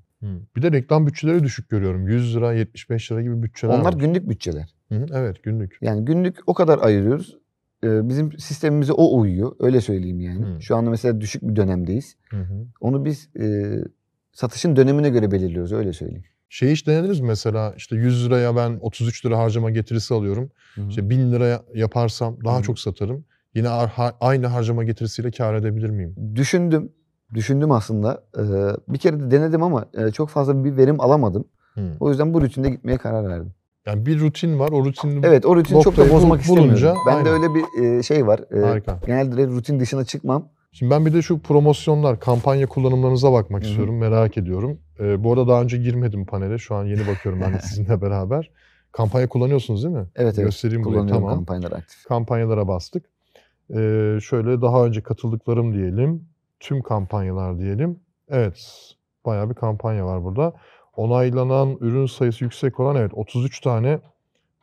Bir 0.57 0.63
de 0.63 0.73
reklam 0.73 1.07
bütçeleri 1.07 1.43
düşük 1.45 1.69
görüyorum. 1.69 2.09
100 2.09 2.37
lira, 2.37 2.53
75 2.53 3.13
lira 3.13 3.23
gibi 3.23 3.43
bütçeler 3.43 3.75
Onlar 3.75 3.85
var. 3.85 3.93
günlük 4.01 4.29
bütçeler. 4.29 4.75
Hı 4.89 4.95
hı, 4.95 5.07
evet 5.13 5.43
günlük. 5.43 5.79
Yani 5.81 6.05
günlük 6.05 6.39
o 6.47 6.55
kadar 6.55 6.79
ayırıyoruz. 6.79 7.39
Ee, 7.85 8.09
Bizim 8.09 8.33
sistemimize 8.33 8.93
o 8.93 9.19
uyuyor. 9.21 9.53
Öyle 9.61 9.81
söyleyeyim 9.81 10.21
yani. 10.21 10.45
Hı. 10.47 10.63
Şu 10.63 10.77
anda 10.77 10.91
mesela 10.91 11.21
düşük 11.21 11.43
bir 11.43 11.57
dönemdeyiz. 11.57 12.17
Hı 12.31 12.37
hı. 12.37 12.67
Onu 12.81 13.05
biz 13.05 13.29
e, 13.41 13.77
satışın 14.33 14.77
dönemine 14.77 15.09
göre 15.11 15.31
belirliyoruz. 15.31 15.73
Öyle 15.73 15.93
söyleyeyim. 15.93 16.25
Şey 16.49 16.71
hiç 16.73 16.87
denediniz 16.87 17.21
mi 17.21 17.27
mesela 17.27 17.75
işte 17.77 17.97
100 17.97 18.27
liraya 18.27 18.57
ben 18.57 18.79
33 18.81 19.27
lira 19.27 19.39
harcama 19.39 19.71
getirisi 19.71 20.15
alıyorum. 20.15 20.51
İşte 20.89 21.11
1000 21.11 21.33
liraya 21.33 21.63
yaparsam 21.75 22.37
daha 22.45 22.59
Hı. 22.59 22.63
çok 22.63 22.79
satarım. 22.79 23.25
Yine 23.55 23.69
ar- 23.69 24.15
aynı 24.21 24.47
harcama 24.47 24.85
getirisiyle 24.85 25.31
kar 25.31 25.55
edebilir 25.55 25.91
miyim? 25.91 26.15
Düşündüm. 26.35 26.93
Düşündüm 27.35 27.71
aslında. 27.73 28.23
Ee, 28.39 28.43
Bir 28.93 28.99
kere 28.99 29.21
de 29.21 29.31
denedim 29.31 29.63
ama 29.63 29.85
e, 29.95 30.11
çok 30.11 30.29
fazla 30.29 30.65
bir 30.65 30.77
verim 30.77 31.01
alamadım. 31.01 31.45
Hı. 31.75 31.81
O 32.01 32.09
yüzden 32.11 32.35
bu 32.35 32.41
rutinde 32.43 32.71
gitmeye 32.71 32.99
karar 32.99 33.29
verdim. 33.29 33.53
Yani 33.87 34.07
bir 34.07 34.21
rutin 34.21 34.59
var. 34.59 34.69
O 34.73 34.85
rutini 34.85 35.27
Evet 35.27 35.47
o 35.47 35.57
rutini 35.57 35.83
çok 35.83 35.97
da 35.97 36.01
Noktayı 36.01 36.09
bul- 36.11 36.15
bozmak 36.15 36.49
bulunca, 36.49 36.75
istemiyorum. 36.75 36.99
Bende 37.07 37.31
öyle 37.31 37.47
bir 37.55 37.83
e, 37.99 38.03
şey 38.03 38.27
var. 38.27 38.41
E, 38.57 38.67
harika. 38.67 39.01
Genelde 39.07 39.47
rutin 39.47 39.81
dışına 39.81 40.05
çıkmam. 40.05 40.49
Şimdi 40.73 40.91
ben 40.91 41.07
bir 41.07 41.15
de 41.15 41.23
şu 41.23 41.39
promosyonlar, 41.39 42.21
kampanya 42.21 42.67
kullanımlarınıza 42.67 43.33
bakmak 43.33 43.63
istiyorum. 43.65 43.99
Merak 43.99 44.39
ediyorum. 44.39 44.79
Ee, 45.01 45.25
bu 45.25 45.33
arada 45.33 45.49
daha 45.49 45.63
önce 45.63 45.79
girmedim 45.79 46.27
panele. 46.27 46.59
Şu 46.59 46.75
an 46.75 46.85
yeni 46.85 47.07
bakıyorum 47.07 47.41
ben 47.41 47.55
de 47.55 47.59
sizinle 47.63 48.03
beraber. 48.03 48.51
Kampanya 48.93 49.29
kullanıyorsunuz 49.29 49.85
değil 49.85 49.95
mi? 49.95 50.07
Evet 50.17 50.35
evet. 50.35 50.47
Göstereyim 50.47 50.85
burayı. 50.85 51.07
Tamam. 51.07 51.35
kampanyalar 51.35 51.73
aktif. 51.73 52.05
Kampanyalara 52.05 52.69
bastık. 52.69 53.05
Ee, 53.71 54.19
şöyle 54.23 54.63
daha 54.63 54.87
önce 54.87 55.01
katıldıklarım 55.01 55.75
diyelim. 55.75 56.25
Tüm 56.61 56.83
kampanyalar 56.83 57.59
diyelim. 57.59 58.01
Evet. 58.29 58.95
Bayağı 59.27 59.51
bir 59.51 59.55
kampanya 59.55 60.07
var 60.07 60.25
burada. 60.25 60.53
Onaylanan 60.97 61.77
ürün 61.81 62.07
sayısı 62.07 62.45
yüksek 62.45 62.81
olan 62.81 62.97
evet 62.97 63.11
33 63.15 63.61
tane 63.61 63.99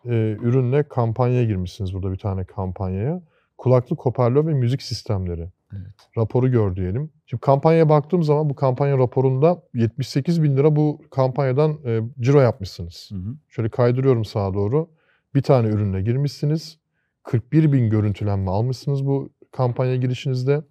e, 0.06 0.38
ürünle 0.42 0.84
kampanyaya 0.84 1.44
girmişsiniz 1.44 1.94
burada 1.94 2.12
bir 2.12 2.18
tane 2.18 2.44
kampanyaya. 2.44 3.22
Kulaklık 3.58 4.00
hoparlör 4.00 4.48
ve 4.48 4.54
müzik 4.54 4.82
sistemleri. 4.82 5.50
Evet. 5.74 5.94
Raporu 6.18 6.52
gör 6.52 6.76
diyelim. 6.76 7.12
Şimdi 7.26 7.42
kampanyaya 7.42 7.90
baktığım 7.90 8.24
zaman 8.24 8.50
bu 8.50 8.56
kampanya 8.56 8.98
raporunda 8.98 9.64
78 9.74 10.44
bin 10.44 10.58
lira 10.58 10.76
bu 10.76 11.02
kampanyadan 11.12 11.78
e, 11.86 12.02
ciro 12.20 12.42
yapmışsınız. 12.42 13.10
Şöyle 13.50 13.70
kaydırıyorum 13.70 14.26
sağa 14.26 14.54
doğru. 14.54 14.90
Bir 15.36 15.42
tane 15.42 15.68
ürünle 15.68 16.02
girmişsiniz. 16.02 16.78
41 17.24 17.72
bin 17.72 17.90
görüntülenme 17.90 18.52
almışsınız 18.52 19.06
bu 19.06 19.30
kampanya 19.52 19.96
girişinizde. 19.96 20.62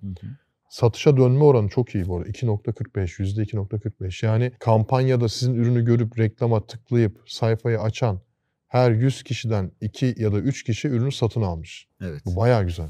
Satışa 0.69 1.17
dönme 1.17 1.45
oranı 1.45 1.69
çok 1.69 1.95
iyi 1.95 2.09
bu 2.09 2.17
arada. 2.17 2.29
2.45, 2.29 3.23
%2.45. 3.23 4.27
Yani 4.27 4.53
kampanyada 4.59 5.29
sizin 5.29 5.55
ürünü 5.55 5.85
görüp 5.85 6.19
reklama 6.19 6.67
tıklayıp 6.67 7.23
sayfayı 7.27 7.81
açan 7.81 8.21
her 8.69 8.91
100 8.91 9.23
kişiden 9.23 9.73
2 9.81 10.15
ya 10.19 10.33
da 10.33 10.39
3 10.39 10.63
kişi 10.65 10.89
ürünü 10.89 11.13
satın 11.13 11.43
almış. 11.43 11.89
Evet. 12.01 12.23
Bu 12.27 12.37
bayağı 12.37 12.65
güzel. 12.65 12.89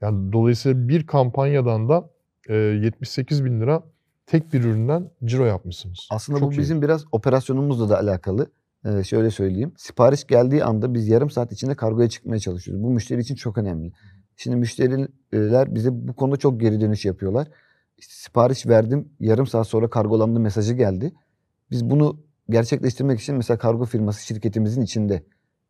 Yani 0.00 0.32
dolayısıyla 0.32 0.88
bir 0.88 1.06
kampanyadan 1.06 1.88
da 1.88 2.10
e, 2.48 2.54
78 2.54 3.44
bin 3.44 3.60
lira 3.60 3.82
tek 4.26 4.52
bir 4.52 4.64
üründen 4.64 5.10
ciro 5.24 5.44
yapmışsınız. 5.44 6.08
Aslında 6.10 6.38
Çok 6.38 6.48
bu 6.48 6.54
iyi. 6.54 6.58
bizim 6.58 6.82
biraz 6.82 7.04
operasyonumuzla 7.12 7.88
da 7.88 7.98
alakalı. 7.98 8.46
Ee, 8.84 9.04
şöyle 9.04 9.30
söyleyeyim. 9.30 9.72
Sipariş 9.76 10.26
geldiği 10.26 10.64
anda 10.64 10.94
biz 10.94 11.08
yarım 11.08 11.30
saat 11.30 11.52
içinde 11.52 11.74
kargoya 11.74 12.08
çıkmaya 12.08 12.38
çalışıyoruz. 12.38 12.84
Bu 12.84 12.90
müşteri 12.90 13.20
için 13.20 13.34
çok 13.34 13.58
önemli. 13.58 13.92
Şimdi 14.36 14.56
müşteriler 14.56 15.74
bize 15.74 15.90
bu 15.92 16.12
konuda 16.12 16.36
çok 16.36 16.60
geri 16.60 16.80
dönüş 16.80 17.04
yapıyorlar. 17.04 17.48
İşte 17.98 18.14
sipariş 18.14 18.66
verdim. 18.66 19.08
Yarım 19.20 19.46
saat 19.46 19.66
sonra 19.66 19.90
kargolandı 19.90 20.40
mesajı 20.40 20.74
geldi. 20.74 21.12
Biz 21.70 21.90
bunu 21.90 22.20
gerçekleştirmek 22.50 23.20
için 23.20 23.36
mesela 23.36 23.58
kargo 23.58 23.84
firması 23.84 24.26
şirketimizin 24.26 24.82
içinde. 24.82 25.22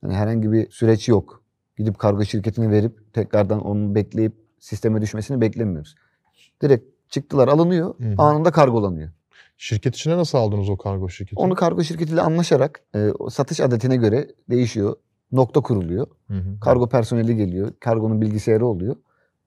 Yani 0.03 0.14
herhangi 0.14 0.53
bir 0.53 0.71
süreç 0.71 1.09
yok. 1.09 1.39
Gidip 1.81 1.99
kargo 1.99 2.25
şirketine 2.25 2.71
verip 2.71 3.14
tekrardan 3.14 3.61
onu 3.61 3.95
bekleyip 3.95 4.33
sisteme 4.59 5.01
düşmesini 5.01 5.40
beklemiyoruz. 5.40 5.95
Direkt 6.62 6.85
çıktılar 7.11 7.49
alınıyor, 7.49 7.95
Hı 7.99 8.05
hı. 8.05 8.14
anında 8.19 8.51
kargolanıyor. 8.51 9.11
Şirket 9.57 9.97
içine 9.97 10.16
nasıl 10.16 10.38
aldınız 10.38 10.69
o 10.69 10.77
kargo 10.77 11.09
şirketi? 11.09 11.40
Onu 11.40 11.55
kargo 11.55 11.83
şirketiyle 11.83 12.21
anlaşarak 12.21 12.81
e, 12.95 13.09
satış 13.31 13.61
adetine 13.61 13.97
göre 13.97 14.29
değişiyor. 14.51 14.97
Nokta 15.33 15.61
kuruluyor. 15.61 16.07
Hı 16.29 16.35
hı. 16.35 16.61
Kargo 16.61 16.88
personeli 16.88 17.37
geliyor. 17.37 17.73
Kargonun 17.81 18.21
bilgisayarı 18.21 18.66
oluyor. 18.66 18.97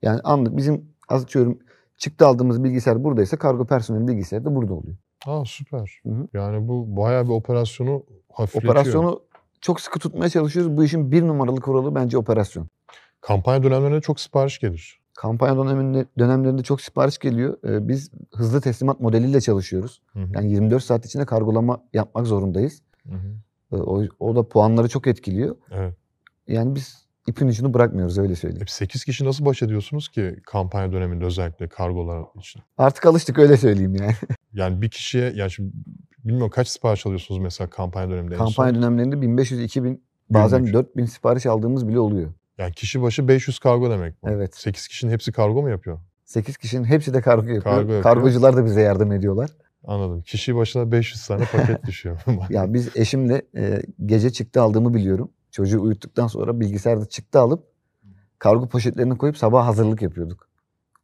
Yani 0.02 0.20
anlık 0.24 0.58
bizim 0.58 0.86
atıyorum 1.10 1.60
çıktı 1.98 2.28
aldığımız 2.28 2.64
bilgisayar 2.64 3.04
buradaysa 3.04 3.38
kargo 3.38 3.66
personeli 3.66 4.08
bilgisayarı 4.08 4.46
da 4.46 4.56
burada 4.56 4.74
oluyor. 4.74 4.96
Aa 5.26 5.44
süper. 5.46 6.00
Hı 6.04 6.10
hı. 6.10 6.28
Yani 6.34 6.68
bu 6.68 6.98
bayağı 6.98 7.26
bir 7.26 7.30
operasyonu 7.30 8.04
hafifletiyor. 8.32 8.74
Operasyonu 8.74 9.22
çok 9.64 9.82
sıkı 9.82 10.00
tutmaya 10.00 10.30
çalışıyoruz. 10.30 10.78
Bu 10.78 10.84
işin 10.84 11.12
bir 11.12 11.22
numaralı 11.22 11.62
kuralı 11.62 11.96
bence 11.96 12.18
operasyon. 12.18 12.68
Kampanya 13.22 13.64
dönemlerinde 13.64 14.02
çok 14.02 14.20
sipariş 14.20 14.60
gelir. 14.60 15.00
Kampanya 15.14 15.58
döneminde, 15.58 16.06
dönemlerinde 16.20 16.64
çok 16.64 16.82
sipariş 16.82 17.18
geliyor. 17.18 17.58
Ee, 17.64 17.88
biz 17.88 18.12
hızlı 18.34 18.62
teslimat 18.62 19.00
modeliyle 19.00 19.42
çalışıyoruz. 19.42 20.02
Hı 20.14 20.20
hı. 20.20 20.28
Yani 20.34 20.52
24 20.52 20.84
saat 20.84 21.06
içinde 21.06 21.26
kargolama 21.26 21.84
yapmak 21.94 22.28
zorundayız. 22.28 22.82
Hı 23.10 23.16
hı. 23.16 23.36
Ee, 23.72 23.76
o, 23.76 24.04
o 24.20 24.36
da 24.36 24.48
puanları 24.48 24.90
çok 24.90 25.08
etkiliyor. 25.08 25.56
Evet. 25.72 25.94
Yani 26.48 26.76
biz 26.76 27.08
ipin 27.28 27.48
ucunu 27.48 27.74
bırakmıyoruz 27.74 28.18
öyle 28.18 28.36
söyleyeyim. 28.36 28.62
Hep 28.62 28.70
8 28.70 29.06
kişi 29.06 29.26
nasıl 29.26 29.46
baş 29.46 29.62
ediyorsunuz 29.62 30.10
ki 30.10 30.36
kampanya 30.46 30.92
döneminde 30.92 31.26
özellikle 31.26 31.68
kargolar 31.68 32.24
için? 32.40 32.62
Artık 32.78 33.06
alıştık 33.06 33.40
öyle 33.40 33.58
söyleyeyim 33.58 33.96
yani. 33.96 34.16
Yani 34.54 34.82
bir 34.82 34.90
kişiye 34.90 35.34
yani 35.36 35.52
şimdi 35.52 35.72
bilmiyorum 36.26 36.52
kaç 36.56 36.68
sipariş 36.68 37.06
alıyorsunuz 37.06 37.40
mesela 37.40 37.70
kampanya 37.70 38.10
döneminde? 38.10 38.36
Kampanya 38.36 38.76
dönemlerinde 38.76 39.16
1500-2000 39.16 40.00
bazen 40.30 40.60
Günlük. 40.60 40.74
4000 40.74 41.06
sipariş 41.06 41.46
aldığımız 41.46 41.88
bile 41.88 42.00
oluyor. 42.00 42.34
Yani 42.58 42.74
kişi 42.74 43.02
başı 43.02 43.28
500 43.28 43.60
kargo 43.60 43.90
demek 43.90 44.24
bu. 44.24 44.30
Evet. 44.30 44.56
8 44.56 44.88
kişinin 44.88 45.12
hepsi 45.12 45.32
kargo 45.32 45.62
mu 45.62 45.70
yapıyor? 45.70 46.00
8 46.26 46.58
kişinin 46.58 46.84
hepsi 46.84 47.14
de 47.14 47.22
kargo 47.22 47.42
yapıyor. 47.42 47.64
Kargo 47.64 47.80
yapıyor. 47.80 48.04
Kargocular 48.04 48.58
da 48.58 48.66
bize 48.66 48.82
yardım 48.82 49.12
ediyorlar. 49.12 49.50
Anladım. 49.84 50.22
Kişi 50.22 50.56
başına 50.56 50.92
500 50.92 51.28
tane 51.28 51.46
paket 51.46 51.84
düşüyor. 51.88 52.20
Ya 52.50 52.74
biz 52.74 52.90
eşimle 52.96 53.42
e, 53.56 53.82
gece 54.06 54.30
çıktı 54.30 54.62
aldığımı 54.62 54.94
biliyorum. 54.94 55.32
Çocuğu 55.52 55.82
uyuttuktan 55.82 56.28
sonra 56.28 56.60
bilgisayarda 56.60 57.06
çıktı 57.06 57.40
alıp 57.40 57.64
kargo 58.40 58.68
poşetlerine 58.68 59.18
koyup 59.18 59.38
sabah 59.38 59.68
hazırlık 59.68 60.02
yapıyorduk. 60.02 60.48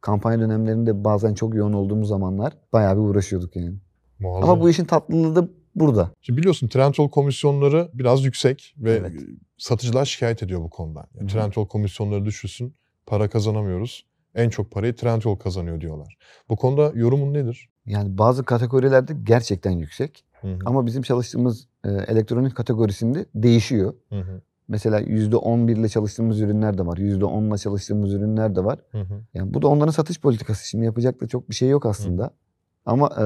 Kampanya 0.00 0.40
dönemlerinde 0.40 1.04
bazen 1.04 1.34
çok 1.34 1.54
yoğun 1.54 1.72
olduğumuz 1.72 2.08
zamanlar 2.08 2.52
bayağı 2.72 2.96
bir 2.96 3.00
uğraşıyorduk 3.00 3.56
yani. 3.56 3.76
Muazzam. 4.20 4.50
Ama 4.50 4.60
bu 4.60 4.70
işin 4.70 4.84
tatlılığı 4.84 5.36
da 5.36 5.48
burada. 5.74 6.10
Şimdi 6.20 6.38
biliyorsun 6.38 6.68
Trendyol 6.68 7.10
komisyonları 7.10 7.90
biraz 7.94 8.24
yüksek 8.24 8.74
ve 8.78 8.92
Evet. 8.92 9.12
satıcılar 9.58 10.04
şikayet 10.04 10.42
ediyor 10.42 10.60
bu 10.60 10.70
konudan. 10.70 11.06
Yani. 11.14 11.30
Trendyol 11.30 11.66
komisyonları 11.66 12.24
düşürsün, 12.24 12.74
para 13.06 13.28
kazanamıyoruz. 13.30 14.06
En 14.34 14.48
çok 14.50 14.70
parayı 14.70 14.96
Trendyol 14.96 15.36
kazanıyor 15.36 15.80
diyorlar. 15.80 16.16
Bu 16.48 16.56
konuda 16.56 16.92
yorumun 16.94 17.34
nedir? 17.34 17.68
Yani 17.86 18.18
bazı 18.18 18.44
kategorilerde 18.44 19.12
gerçekten 19.24 19.70
yüksek. 19.70 20.24
Hı 20.40 20.48
hı. 20.48 20.58
Ama 20.64 20.86
bizim 20.86 21.02
çalıştığımız 21.02 21.66
e, 21.84 21.88
elektronik 21.90 22.56
kategorisinde 22.56 23.26
değişiyor. 23.34 23.94
Hı 24.08 24.20
hı. 24.20 24.42
Mesela 24.68 25.00
%11 25.00 25.72
ile 25.72 25.88
çalıştığımız 25.88 26.40
ürünler 26.40 26.78
de 26.78 26.86
var. 26.86 26.96
%10 26.96 27.48
ile 27.48 27.58
çalıştığımız 27.58 28.14
ürünler 28.14 28.56
de 28.56 28.64
var. 28.64 28.78
Hı 28.90 29.00
hı. 29.00 29.22
Yani 29.34 29.54
bu 29.54 29.62
da 29.62 29.68
onların 29.68 29.92
satış 29.92 30.20
politikası. 30.20 30.68
Şimdi 30.68 30.84
yapacak 30.84 31.20
da 31.20 31.28
çok 31.28 31.50
bir 31.50 31.54
şey 31.54 31.68
yok 31.68 31.86
aslında. 31.86 32.30
Ama 32.86 33.10
e, 33.20 33.24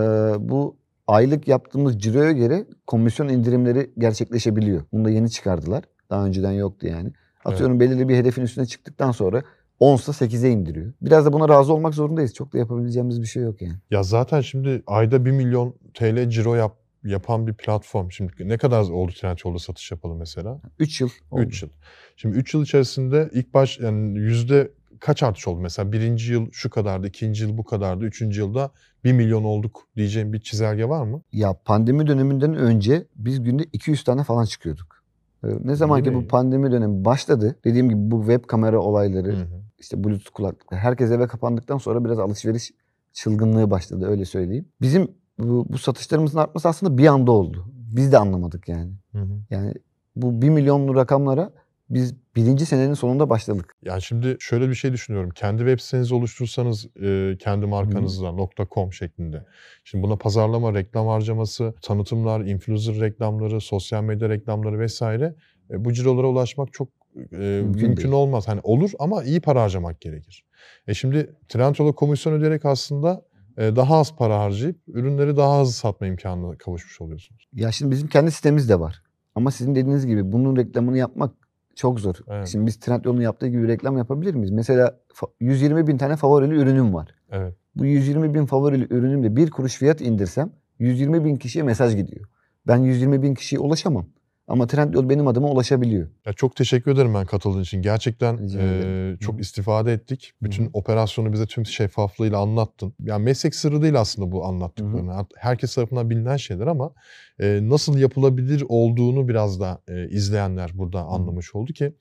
bu 0.49 0.77
aylık 1.07 1.49
yaptığımız 1.49 1.99
ciroya 1.99 2.33
göre 2.33 2.67
komisyon 2.87 3.29
indirimleri 3.29 3.91
gerçekleşebiliyor. 3.99 4.83
Bunu 4.93 5.05
da 5.05 5.11
yeni 5.11 5.31
çıkardılar. 5.31 5.85
Daha 6.11 6.27
önceden 6.27 6.53
yoktu 6.53 6.87
yani. 6.87 7.13
Atıyorum 7.45 7.81
belirli 7.81 8.09
bir 8.09 8.17
hedefin 8.17 8.43
üstüne 8.43 8.67
çıktıktan 8.67 9.13
sonra 9.13 9.43
10'sa 9.81 10.25
8'e 10.25 10.51
indiriyor. 10.51 10.93
Biraz 11.03 11.27
da 11.27 11.33
buna 11.33 11.49
razı 11.49 11.73
olmak 11.73 11.95
zorundayız. 11.95 12.35
Çok 12.35 12.53
da 12.53 12.59
yapabileceğimiz 12.59 13.23
bir 13.23 13.27
şey 13.27 13.43
yok 13.43 13.63
yani. 13.63 13.77
Ya 13.91 14.03
zaten 14.03 14.41
şimdi 14.41 14.83
ayda 14.87 15.25
1 15.25 15.31
milyon 15.31 15.75
TL 15.95 16.29
ciro 16.29 16.55
yap, 16.55 16.77
yapan 17.05 17.47
bir 17.47 17.55
platform. 17.55 18.11
Şimdi 18.11 18.33
ne 18.41 18.59
kadar 18.59 18.83
oldu 18.83 19.13
Trendyol'da 19.21 19.59
satış 19.59 19.91
yapalım 19.91 20.19
mesela? 20.19 20.61
3 20.79 21.01
yıl 21.01 21.11
oldu. 21.31 21.43
3 21.43 21.63
yıl. 21.63 21.71
Şimdi 22.17 22.37
3 22.37 22.55
yıl 22.55 22.63
içerisinde 22.63 23.31
ilk 23.33 23.55
baş 23.55 23.81
yani 23.81 24.19
yüzde 24.19 24.71
kaç 25.05 25.23
artış 25.23 25.49
oldu? 25.49 25.61
Mesela 25.61 25.93
birinci 25.93 26.33
yıl 26.33 26.51
şu 26.53 26.71
kadardı, 26.71 27.07
ikinci 27.07 27.45
yıl 27.45 27.59
bu 27.59 27.65
kadardı, 27.65 28.05
üçüncü 28.05 28.41
yılda 28.41 28.71
1 29.05 29.13
milyon 29.13 29.45
olduk 29.45 29.89
diyeceğim 29.97 30.33
bir 30.33 30.41
çizelge 30.41 30.89
var 30.89 31.05
mı? 31.05 31.23
Ya 31.33 31.55
pandemi 31.65 32.07
döneminden 32.07 32.55
önce 32.55 33.07
biz 33.17 33.43
günde 33.43 33.65
200 33.73 34.05
tane 34.05 34.25
falan 34.25 34.45
çıkıyorduk. 34.45 35.03
Ee, 35.45 35.49
Ne 35.65 35.75
zaman 35.75 36.03
ki 36.03 36.15
bu 36.15 36.29
pandemi 36.29 36.73
dönemi 36.73 37.05
başladı, 37.05 37.57
dediğim 37.65 37.89
gibi 37.89 38.11
bu 38.11 38.19
web 38.21 38.45
kamera 38.45 38.81
olayları, 38.81 39.33
Hı 39.33 39.43
hı. 39.43 39.63
işte 39.79 40.05
bluetooth 40.05 40.31
kulaklıklar, 40.35 40.79
herkes 40.81 41.11
eve 41.11 41.27
kapandıktan 41.27 41.79
sonra 41.79 42.05
biraz 42.05 42.19
alışveriş 42.19 42.73
çılgınlığı 43.13 43.71
başladı 43.71 44.07
öyle 44.07 44.25
söyleyeyim. 44.25 44.69
Bizim 44.81 45.09
bu, 45.39 45.67
bu 45.69 45.79
satışlarımızın 45.79 46.39
artması 46.39 46.69
aslında 46.69 46.99
bir 46.99 47.07
anda 47.07 47.33
oldu. 47.33 47.67
Biz 47.97 48.13
de 48.13 48.19
anlamadık 48.19 48.69
yani. 48.69 48.93
Hı 49.13 49.19
hı. 49.19 49.39
Yani 49.51 49.75
bu 50.17 50.43
1 50.43 50.49
milyonlu 50.49 50.95
rakamlara 50.95 51.51
biz 51.91 52.15
birinci 52.37 52.67
senenin 52.67 52.95
sonunda 52.95 53.31
başladık. 53.31 53.75
Yani 53.83 54.03
şimdi 54.03 54.37
şöyle 54.41 54.69
bir 54.69 54.75
şey 54.75 54.93
düşünüyorum. 54.93 55.31
Kendi 55.31 55.59
web 55.59 55.81
sitenizi 55.81 56.15
oluştursanız 56.15 56.87
e, 57.03 57.37
kendi 57.39 57.67
markanızla 57.67 58.35
.com 58.75 58.93
şeklinde. 58.93 59.45
Şimdi 59.85 60.05
buna 60.05 60.17
pazarlama, 60.17 60.75
reklam 60.75 61.07
harcaması, 61.07 61.75
tanıtımlar, 61.83 62.41
influencer 62.41 63.01
reklamları, 63.01 63.61
sosyal 63.61 64.03
medya 64.03 64.29
reklamları 64.29 64.79
vesaire 64.79 65.35
e, 65.71 65.85
bu 65.85 65.93
cirolara 65.93 66.27
ulaşmak 66.27 66.73
çok 66.73 66.89
e, 67.33 67.37
mümkün, 67.37 67.97
değil. 67.97 68.09
olmaz. 68.09 68.49
Hani 68.49 68.61
olur 68.63 68.91
ama 68.99 69.25
iyi 69.25 69.41
para 69.41 69.63
harcamak 69.63 70.01
gerekir. 70.01 70.45
E 70.87 70.95
şimdi 70.95 71.37
Trendyol'a 71.49 71.93
komisyon 71.93 72.33
ödeyerek 72.33 72.65
aslında 72.65 73.23
e, 73.59 73.77
daha 73.77 73.97
az 73.97 74.17
para 74.17 74.39
harcayıp 74.39 74.77
ürünleri 74.89 75.37
daha 75.37 75.61
hızlı 75.61 75.73
satma 75.73 76.07
imkanına 76.07 76.59
kavuşmuş 76.59 77.01
oluyorsunuz. 77.01 77.49
Ya 77.53 77.73
şimdi 77.73 77.91
bizim 77.91 78.09
kendi 78.09 78.31
sitemiz 78.31 78.69
de 78.69 78.81
var. 78.81 79.03
Ama 79.35 79.51
sizin 79.51 79.75
dediğiniz 79.75 80.07
gibi 80.07 80.33
bunun 80.33 80.57
reklamını 80.57 80.99
yapmak 80.99 81.44
çok 81.77 82.01
zor. 82.01 82.15
Evet. 82.29 82.49
Şimdi 82.49 82.67
biz 82.67 82.77
Trendyol'un 82.77 83.21
yaptığı 83.21 83.49
gibi 83.49 83.69
reklam 83.69 83.99
yapabilir 83.99 84.35
miyiz? 84.35 84.51
Mesela 84.51 85.01
fa- 85.15 85.31
120 85.41 85.87
bin 85.87 85.99
tane 85.99 86.17
favorili 86.17 86.55
ürünüm 86.55 86.95
var. 86.95 87.09
Evet. 87.31 87.55
Bu 87.77 87.85
120 87.85 88.35
bin 88.35 88.47
favorili 88.47 88.87
ürünümde 88.91 89.37
bir 89.37 89.51
kuruş 89.51 89.77
fiyat 89.77 90.01
indirsem 90.01 90.53
120 90.79 91.25
bin 91.25 91.37
kişiye 91.37 91.65
mesaj 91.65 91.97
gidiyor. 91.97 92.27
Ben 92.67 92.77
120 92.77 93.23
bin 93.23 93.35
kişiye 93.35 93.61
ulaşamam. 93.61 94.07
Ama 94.49 94.67
Trendyol 94.67 95.09
benim 95.09 95.27
adıma 95.27 95.49
ulaşabiliyor. 95.51 96.09
Ya 96.27 96.33
çok 96.33 96.57
teşekkür 96.57 96.93
ederim 96.93 97.15
ben 97.15 97.27
katıldığın 97.27 97.63
için. 97.63 97.83
Gerçekten 97.83 98.49
e, 98.59 99.17
çok 99.21 99.37
Hı. 99.37 99.41
istifade 99.41 99.93
ettik. 99.93 100.33
Bütün 100.43 100.65
Hı. 100.65 100.71
operasyonu 100.73 101.33
bize 101.33 101.47
tüm 101.47 101.67
şeffaflığıyla 101.67 102.39
anlattın. 102.39 102.95
Yani 103.01 103.25
meslek 103.25 103.55
sırrı 103.55 103.83
değil 103.83 104.01
aslında 104.01 104.33
bu 104.33 104.45
anlattıkların. 104.45 105.09
Art- 105.09 105.33
Herkes 105.37 105.75
tarafından 105.75 106.11
bilinen 106.11 106.37
şeyler 106.37 106.67
ama 106.67 106.93
e, 107.41 107.59
nasıl 107.63 107.99
yapılabilir 107.99 108.65
olduğunu 108.69 109.29
biraz 109.29 109.61
da 109.61 109.83
e, 109.89 110.09
izleyenler 110.09 110.71
burada 110.75 111.03
anlamış 111.03 111.55
oldu 111.55 111.73
ki 111.73 111.93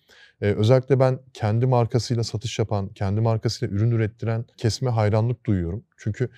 e, 0.41 0.45
özellikle 0.45 0.99
ben 0.99 1.19
kendi 1.33 1.65
markasıyla 1.65 2.23
satış 2.23 2.59
yapan, 2.59 2.87
kendi 2.89 3.21
markasıyla 3.21 3.75
ürün 3.75 3.91
ürettiren 3.91 4.45
kesme 4.57 4.89
hayranlık 4.89 5.45
duyuyorum. 5.45 5.83
Çünkü 5.97 6.29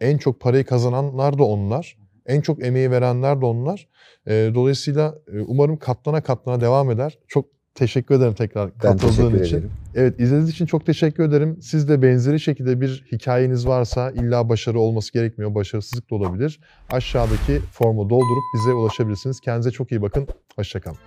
en 0.00 0.18
çok 0.18 0.40
parayı 0.40 0.64
kazananlar 0.64 1.38
da 1.38 1.44
onlar. 1.44 1.96
En 2.26 2.40
çok 2.40 2.64
emeği 2.64 2.90
verenler 2.90 3.40
de 3.40 3.46
onlar. 3.46 3.88
E, 4.26 4.50
dolayısıyla 4.54 5.14
e, 5.32 5.40
umarım 5.40 5.76
katlana 5.76 6.20
katlana 6.20 6.60
devam 6.60 6.90
eder. 6.90 7.18
Çok 7.28 7.46
teşekkür 7.74 8.14
ederim 8.14 8.34
tekrar 8.34 8.70
Ben 8.70 8.78
katıldığın 8.80 9.42
için. 9.44 9.56
ederim. 9.56 9.70
Evet 9.94 10.20
izlediğiniz 10.20 10.50
için 10.50 10.66
çok 10.66 10.86
teşekkür 10.86 11.24
ederim. 11.24 11.58
Siz 11.62 11.88
de 11.88 12.02
benzeri 12.02 12.40
şekilde 12.40 12.80
bir 12.80 13.06
hikayeniz 13.12 13.66
varsa 13.66 14.10
illa 14.10 14.48
başarı 14.48 14.80
olması 14.80 15.12
gerekmiyor. 15.12 15.54
Başarısızlık 15.54 16.10
da 16.10 16.14
olabilir. 16.14 16.60
Aşağıdaki 16.90 17.60
formu 17.72 18.10
doldurup 18.10 18.44
bize 18.54 18.72
ulaşabilirsiniz. 18.72 19.40
Kendinize 19.40 19.70
çok 19.70 19.92
iyi 19.92 20.02
bakın. 20.02 20.28
Hoşçakalın. 20.56 20.98